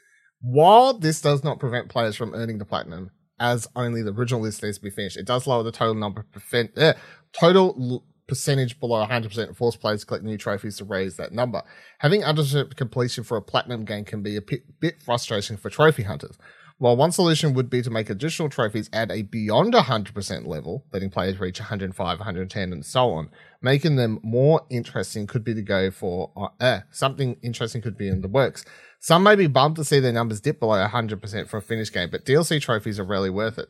While 0.41 0.97
this 0.97 1.21
does 1.21 1.43
not 1.43 1.59
prevent 1.59 1.89
players 1.89 2.15
from 2.15 2.33
earning 2.33 2.57
the 2.57 2.65
platinum, 2.65 3.11
as 3.39 3.67
only 3.75 4.01
the 4.01 4.11
original 4.11 4.41
list 4.41 4.63
needs 4.63 4.77
to 4.77 4.83
be 4.83 4.89
finished, 4.89 5.17
it 5.17 5.27
does 5.27 5.47
lower 5.47 5.63
the 5.63 5.71
total 5.71 5.95
number 5.95 6.21
of 6.21 6.31
percent, 6.31 6.77
uh, 6.77 6.93
total 7.31 8.03
percentage 8.27 8.79
below 8.79 9.05
100% 9.05 9.37
and 9.37 9.57
force 9.57 9.75
players 9.75 10.01
to 10.01 10.05
collect 10.05 10.23
new 10.23 10.37
trophies 10.37 10.77
to 10.77 10.85
raise 10.85 11.17
that 11.17 11.31
number. 11.31 11.61
Having 11.99 12.23
undeserved 12.23 12.75
completion 12.75 13.23
for 13.23 13.37
a 13.37 13.41
platinum 13.41 13.85
game 13.85 14.05
can 14.05 14.21
be 14.21 14.37
a 14.37 14.41
bit, 14.41 15.01
frustrating 15.01 15.57
for 15.57 15.69
trophy 15.69 16.03
hunters. 16.03 16.37
While 16.79 16.97
one 16.97 17.11
solution 17.11 17.53
would 17.53 17.69
be 17.69 17.81
to 17.81 17.89
make 17.89 18.09
additional 18.09 18.49
trophies 18.49 18.89
at 18.91 19.11
a 19.11 19.21
beyond 19.21 19.73
100% 19.73 20.47
level, 20.47 20.85
letting 20.91 21.11
players 21.11 21.39
reach 21.39 21.59
105, 21.59 22.19
110, 22.19 22.73
and 22.73 22.85
so 22.85 23.11
on, 23.11 23.29
making 23.61 23.95
them 23.95 24.19
more 24.23 24.65
interesting 24.69 25.27
could 25.27 25.43
be 25.43 25.53
to 25.53 25.61
go 25.61 25.91
for 25.91 26.31
uh, 26.35 26.47
eh, 26.59 26.81
something 26.91 27.37
interesting 27.41 27.81
could 27.81 27.97
be 27.97 28.07
in 28.07 28.21
the 28.21 28.27
works. 28.27 28.65
Some 28.99 29.23
may 29.23 29.35
be 29.35 29.47
bummed 29.47 29.75
to 29.77 29.83
see 29.83 29.99
their 29.99 30.13
numbers 30.13 30.41
dip 30.41 30.59
below 30.59 30.85
100% 30.85 31.47
for 31.47 31.57
a 31.57 31.61
finished 31.61 31.93
game, 31.93 32.09
but 32.09 32.25
DLC 32.25 32.59
trophies 32.61 32.99
are 32.99 33.05
rarely 33.05 33.29
worth 33.29 33.59
it. 33.59 33.69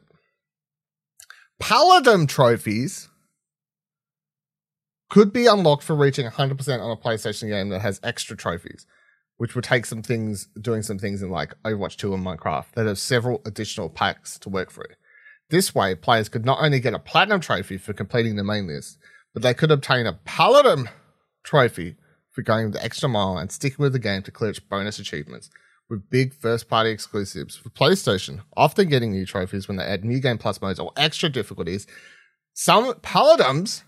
Paladin 1.59 2.27
trophies 2.27 3.09
could 5.13 5.32
be 5.32 5.45
unlocked 5.45 5.84
for 5.84 5.95
reaching 5.95 6.26
100% 6.26 6.82
on 6.82 6.89
a 6.89 6.97
PlayStation 6.97 7.47
game 7.47 7.69
that 7.69 7.82
has 7.82 7.99
extra 8.02 8.36
trophies, 8.36 8.88
which 9.38 9.54
would 9.54 9.63
take 9.63 9.86
some 9.86 10.02
things, 10.02 10.47
doing 10.60 10.82
some 10.82 10.97
things 10.97 11.21
in 11.21 11.30
like 11.30 11.54
Overwatch 11.63 11.97
2 11.97 12.15
and 12.15 12.26
Minecraft 12.26 12.71
that 12.73 12.88
have 12.88 12.97
several 12.97 13.39
additional 13.45 13.91
packs 13.91 14.39
to 14.39 14.49
work 14.49 14.71
through. 14.71 14.95
This 15.52 15.76
way, 15.76 15.93
players 15.93 16.30
could 16.30 16.45
not 16.45 16.63
only 16.63 16.80
get 16.80 16.95
a 16.95 16.99
platinum 16.99 17.41
trophy 17.41 17.78
for 17.78 17.93
completing 17.93 18.38
the 18.38 18.43
main 18.43 18.65
list, 18.65 18.97
but 19.36 19.43
they 19.43 19.54
could 19.54 19.69
obtain 19.69 20.08
a 20.08 20.13
Paladin 20.26 20.89
trophy 21.43 21.95
for 22.32 22.41
going 22.41 22.71
the 22.71 22.84
extra 22.84 23.08
mile 23.08 23.38
and 23.38 23.52
sticking 23.52 23.84
with 23.84 23.93
the 23.93 23.99
game 23.99 24.23
to 24.23 24.32
clear 24.32 24.49
its 24.49 24.60
bonus 24.60 24.97
achievements 24.97 25.52
with 25.91 26.10
big 26.10 26.34
first 26.34 26.67
party 26.67 26.89
exclusives 26.89 27.56
for 27.56 27.69
PlayStation, 27.69 28.39
often 28.58 28.89
getting 28.89 29.12
new 29.12 29.28
trophies 29.28 29.67
when 29.67 29.78
they 29.78 29.84
add 29.84 30.04
new 30.04 30.19
game 30.19 30.39
plus 30.39 30.60
modes 30.60 30.80
or 30.80 30.91
extra 30.97 31.30
difficulties. 31.30 31.86
Some 32.56 32.95
Paladins 33.04 33.84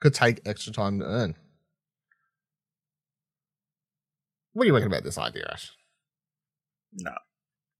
could 0.00 0.14
take 0.14 0.40
extra 0.46 0.72
time 0.72 0.98
to 1.00 1.04
earn. 1.04 1.34
What 4.52 4.64
are 4.64 4.66
you 4.66 4.72
thinking 4.72 4.90
about 4.90 5.04
this 5.04 5.18
idea, 5.18 5.48
Ash? 5.52 5.70
No. 6.92 7.12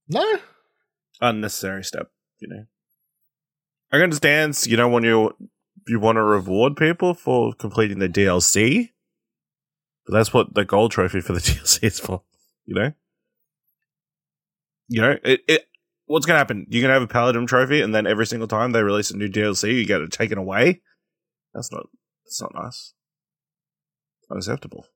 No? 0.09 0.38
Unnecessary 1.20 1.83
step, 1.85 2.11
you 2.38 2.48
know. 2.48 2.64
I 3.92 3.96
understand, 3.96 4.59
you 4.66 4.76
know, 4.76 4.88
when 4.88 5.02
you 5.02 5.35
you 5.87 5.98
want 5.98 6.16
to 6.16 6.22
reward 6.22 6.76
people 6.76 7.14
for 7.14 7.54
completing 7.54 7.98
the 7.98 8.09
DLC. 8.09 8.90
But 10.07 10.14
that's 10.14 10.33
what 10.33 10.54
the 10.54 10.64
gold 10.64 10.92
trophy 10.92 11.20
for 11.20 11.33
the 11.33 11.40
DLC 11.40 11.83
is 11.83 11.98
for, 11.98 12.22
you 12.66 12.74
know? 12.74 12.92
You 14.88 15.02
know, 15.02 15.16
it, 15.22 15.40
it 15.48 15.68
what's 16.07 16.26
gonna 16.26 16.38
happen? 16.38 16.66
You're 16.68 16.83
gonna 16.83 16.94
have 16.94 17.02
a 17.02 17.09
Paladin 17.09 17.46
trophy 17.46 17.81
and 17.81 17.94
then 17.94 18.07
every 18.07 18.26
single 18.26 18.48
time 18.48 18.72
they 18.72 18.83
release 18.83 19.11
a 19.11 19.16
new 19.16 19.28
DLC, 19.28 19.74
you 19.74 19.87
get 19.87 20.00
it 20.00 20.12
taken 20.12 20.38
away? 20.38 20.81
That's 21.54 21.72
not 21.72 21.87
that's 22.28 22.42
not 22.42 22.54
nice. 22.54 22.92
Unacceptable. 24.30 24.86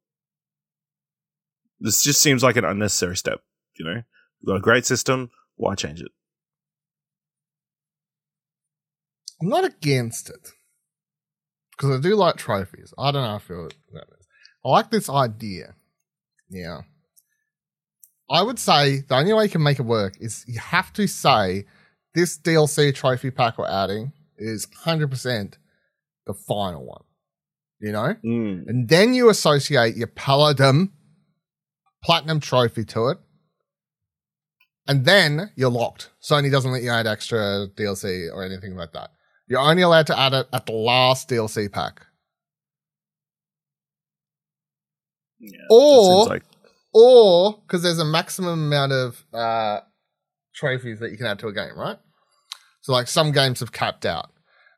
This 1.81 2.03
just 2.03 2.21
seems 2.21 2.43
like 2.43 2.57
an 2.57 2.65
unnecessary 2.67 3.17
step, 3.17 3.41
you 3.75 3.85
know? 3.87 4.03
We've 4.43 4.47
got 4.47 4.57
a 4.57 4.61
great 4.61 4.85
system, 4.85 5.31
why 5.57 5.75
change 5.75 6.03
it? 6.03 6.13
I'm 9.41 9.49
not 9.49 9.65
against 9.65 10.29
it. 10.29 10.51
Because 11.71 11.99
I 11.99 12.03
do 12.03 12.15
like 12.15 12.37
trophies. 12.37 12.93
I 12.99 13.11
don't 13.11 13.23
know 13.23 13.29
how 13.29 13.37
I 13.37 13.39
feel 13.39 13.69
about 13.91 14.11
this. 14.11 14.27
I 14.65 14.69
like 14.69 14.91
this 14.91 15.09
idea. 15.09 15.75
Yeah. 16.51 16.83
I 18.31 18.43
would 18.43 18.59
say 18.59 19.01
the 19.01 19.17
only 19.17 19.33
way 19.33 19.45
you 19.45 19.51
can 19.51 19.63
make 19.63 19.79
it 19.79 19.87
work 19.87 20.15
is 20.21 20.45
you 20.47 20.61
have 20.61 20.93
to 20.93 21.07
say 21.09 21.65
this 22.15 22.39
DLC 22.39 22.95
trophy 22.95 23.31
pack 23.31 23.59
we're 23.59 23.67
adding 23.67 24.13
is 24.37 24.67
100% 24.85 25.55
the 26.27 26.35
final 26.35 26.85
one. 26.85 27.03
You 27.83 27.91
know? 27.93 28.15
Mm. 28.25 28.69
And 28.69 28.89
then 28.89 29.13
you 29.13 29.29
associate 29.29 29.97
your 29.97 30.07
Paladin 30.07 30.93
Platinum 32.05 32.41
trophy 32.41 32.85
to 32.87 33.09
it. 33.09 33.19
And 34.89 35.05
then 35.05 35.51
you're 35.57 35.71
locked. 35.71 36.11
Sony 36.23 36.51
doesn't 36.51 36.71
let 36.73 36.83
you 36.83 36.91
add 36.91 37.07
extra 37.07 37.67
DLC 37.77 38.33
or 38.33 38.45
anything 38.45 38.75
like 38.77 38.93
that. 38.93 39.11
You're 39.49 39.61
only 39.61 39.83
allowed 39.83 40.07
to 40.09 40.19
add 40.19 40.33
it 40.33 40.49
at 40.53 40.67
the 40.67 40.73
last 40.73 41.29
DLC 41.29 41.71
pack. 41.71 42.03
Yeah, 45.39 45.59
Or- 45.71 46.27
like 46.27 46.43
or 46.95 47.59
because 47.67 47.83
there's 47.83 47.99
a 47.99 48.05
maximum 48.05 48.65
amount 48.65 48.93
of 48.93 49.25
uh, 49.33 49.81
trophies 50.55 51.01
that 51.01 51.11
you 51.11 51.17
can 51.17 51.27
add 51.27 51.39
to 51.41 51.49
a 51.49 51.53
game, 51.53 51.77
right? 51.77 51.99
So 52.83 52.93
like 52.93 53.09
some 53.09 53.33
games 53.33 53.61
have 53.61 53.73
capped 53.73 54.05
out. 54.05 54.31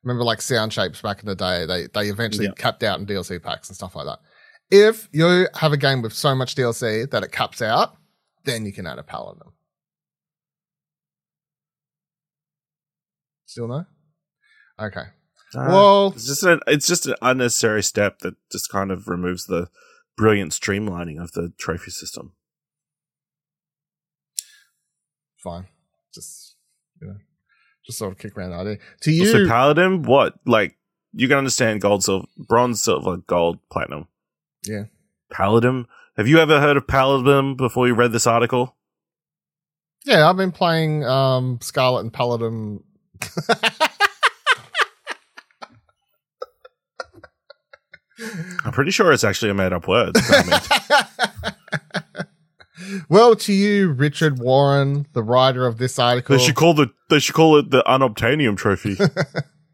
Remember 0.04 0.22
like 0.24 0.40
Sound 0.42 0.72
Shapes 0.72 1.00
back 1.00 1.20
in 1.20 1.26
the 1.26 1.34
day, 1.34 1.64
they 1.66 1.86
they 1.86 2.08
eventually 2.08 2.46
Yeah. 2.46 2.52
capped 2.52 2.82
out 2.82 3.00
in 3.00 3.06
DLC 3.06 3.42
packs 3.42 3.68
and 3.68 3.76
stuff 3.76 3.96
like 3.96 4.06
that. 4.06 4.20
If 4.70 5.08
you 5.12 5.48
have 5.54 5.72
a 5.72 5.76
game 5.76 6.02
with 6.02 6.12
so 6.12 6.34
much 6.34 6.54
DLC 6.54 7.10
that 7.10 7.22
it 7.22 7.32
caps 7.32 7.62
out, 7.62 7.96
then 8.44 8.66
you 8.66 8.72
can 8.72 8.86
add 8.86 8.98
a 8.98 9.02
paladin. 9.02 9.50
Still 13.46 13.68
no? 13.68 13.86
Okay. 14.80 15.04
Uh, 15.56 15.66
well, 15.68 16.06
it's 16.08 16.26
just 16.26 16.42
an 16.42 16.60
it's 16.66 16.86
just 16.86 17.06
an 17.06 17.14
unnecessary 17.22 17.82
step 17.82 18.18
that 18.20 18.34
just 18.50 18.68
kind 18.70 18.90
of 18.90 19.06
removes 19.08 19.46
the 19.46 19.68
brilliant 20.16 20.52
streamlining 20.52 21.22
of 21.22 21.32
the 21.32 21.52
trophy 21.58 21.90
system. 21.90 22.32
fine. 25.36 25.66
Just 26.14 26.56
you 27.02 27.08
know, 27.08 27.16
just 27.84 27.98
sort 27.98 28.12
of 28.12 28.18
kick 28.18 28.36
around 28.36 28.50
the 28.50 28.56
idea. 28.56 28.78
To 29.02 29.10
you, 29.12 29.22
Also, 29.22 29.46
paladin, 29.46 30.02
what 30.02 30.34
like 30.46 30.76
you 31.12 31.28
can 31.28 31.38
understand 31.38 31.80
gold, 31.80 32.02
silver, 32.04 32.26
bronze, 32.36 32.82
silver, 32.82 33.18
gold, 33.18 33.58
platinum. 33.70 34.08
Yeah. 34.66 34.84
paladin. 35.30 35.86
Have 36.16 36.28
you 36.28 36.38
ever 36.38 36.60
heard 36.60 36.76
of 36.76 36.86
paladin 36.86 37.56
before 37.56 37.86
you 37.86 37.94
read 37.94 38.12
this 38.12 38.26
article? 38.26 38.76
Yeah, 40.06 40.28
I've 40.28 40.36
been 40.36 40.52
playing 40.52 41.04
um 41.04 41.58
Scarlet 41.62 42.00
and 42.00 42.12
Paladin. 42.12 42.82
I'm 48.64 48.72
pretty 48.72 48.90
sure 48.92 49.12
it's 49.12 49.24
actually 49.24 49.50
a 49.50 49.54
made 49.54 49.72
up 49.72 49.88
word. 49.88 50.14
Well, 53.08 53.36
to 53.36 53.52
you, 53.52 53.92
Richard 53.92 54.38
Warren, 54.38 55.06
the 55.12 55.22
writer 55.22 55.66
of 55.66 55.78
this 55.78 55.98
article, 55.98 56.36
they 56.36 56.42
should 56.42 56.54
call 56.54 56.74
the 56.74 56.90
they 57.08 57.18
should 57.18 57.34
call 57.34 57.56
it 57.58 57.70
the 57.70 57.82
unobtainium 57.86 58.56
trophy. 58.56 58.96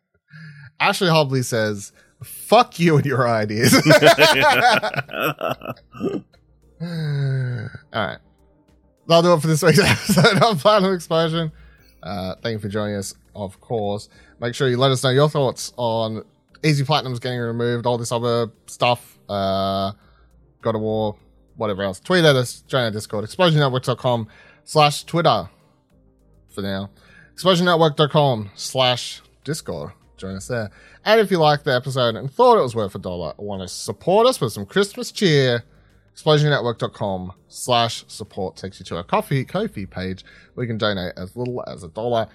Ashley 0.81 1.09
Hobley 1.09 1.45
says, 1.45 1.93
"Fuck 2.23 2.79
you 2.79 2.97
and 2.97 3.07
your 3.07 3.29
ideas." 3.29 3.75
All 6.83 6.89
right, 7.93 8.19
that'll 9.07 9.23
do 9.23 9.35
it 9.35 9.41
for 9.41 9.47
this 9.47 9.63
week's 9.63 9.79
episode 9.83 10.43
of 10.43 10.61
Platinum 10.61 10.95
Explosion. 10.95 11.53
Uh, 12.03 12.35
thank 12.43 12.55
you 12.55 12.59
for 12.59 12.69
joining 12.69 12.97
us, 12.97 13.15
of 13.35 13.61
course. 13.61 14.09
Make 14.41 14.55
sure 14.55 14.69
you 14.69 14.79
let 14.79 14.91
us 14.91 15.05
know 15.05 15.11
your 15.11 15.29
thoughts 15.29 15.75
on 15.77 16.25
Easy 16.65 16.85
Platinum's 16.85 17.21
getting 17.21 17.39
removed, 17.39 17.85
all 17.85 17.99
this 17.99 18.13
other 18.13 18.51
stuff, 18.67 19.19
uh, 19.29 19.93
God 20.63 20.75
of 20.75 20.81
War, 20.81 21.17
whatever 21.61 21.83
else. 21.83 22.01
Tweet 22.01 22.25
at 22.25 22.35
us, 22.37 22.63
join 22.63 22.85
our 22.85 22.91
Discord, 22.91 23.25
explosionnetwork.com 23.25 24.29
slash 24.65 25.05
Twitter 25.05 25.49
for 26.49 26.63
now. 26.63 26.91
Explosionnetwork.com 27.35 28.51
slash 28.55 29.21
Discord. 29.45 29.93
join 30.17 30.37
us 30.37 30.49
there. 30.49 30.71
And 31.05 31.21
if 31.21 31.31
you 31.31 31.39
liked 31.39 31.65
the 31.65 31.75
episode 31.75 32.17
and 32.17 32.31
thought 32.31 32.59
it 32.59 32.63
was 32.63 32.75
worth 32.75 32.95
a 32.95 32.99
dollar, 32.99 33.35
or 33.37 33.47
want 33.47 33.63
to 33.63 33.69
support 33.69 34.27
us 34.27 34.41
with 34.41 34.53
some 34.53 34.65
Christmas 34.65 35.13
cheer, 35.13 35.63
explosionnetwork.com 36.15 37.33
slash 37.49 38.05
support 38.09 38.57
takes 38.57 38.81
you 38.81 38.85
to 38.87 38.97
our 38.97 39.05
coffee 39.05 39.45
Ko-fi 39.45 39.85
page 39.85 40.25
where 40.55 40.65
you 40.65 40.69
can 40.69 40.79
donate 40.79 41.13
as 41.17 41.37
little 41.37 41.63
as 41.67 41.85
a 41.85 41.89
dollar. 41.89 42.27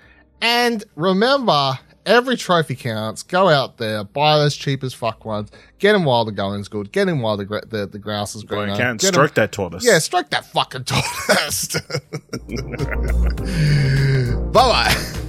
And 0.42 0.84
remember, 0.96 1.80
every 2.06 2.38
trophy 2.38 2.76
counts. 2.76 3.24
Go 3.24 3.50
out 3.50 3.78
there, 3.78 4.04
buy 4.04 4.38
those 4.38 4.56
cheap 4.56 4.84
as 4.84 4.94
fuck 4.94 5.26
ones. 5.26 5.50
Get 5.80 5.94
them 5.94 6.06
while 6.06 6.26
the 6.26 6.32
going's 6.32 6.68
good. 6.68 6.92
Get 6.92 7.06
them 7.06 7.22
while 7.22 7.38
the 7.38 7.46
gra- 7.46 7.66
the, 7.66 7.88
the 7.88 8.00
grouse 8.00 8.36
is 8.36 8.44
Going 8.44 8.68
greener. 8.70 8.78
can 8.78 9.00
stroke 9.00 9.34
that 9.36 9.52
tortoise. 9.52 9.86
yeah, 9.86 10.00
strike 10.00 10.30
that 10.30 10.46
fucking 10.46 10.84
tortoise. 10.86 11.68
bye 14.52 14.54
bye. 14.54 15.22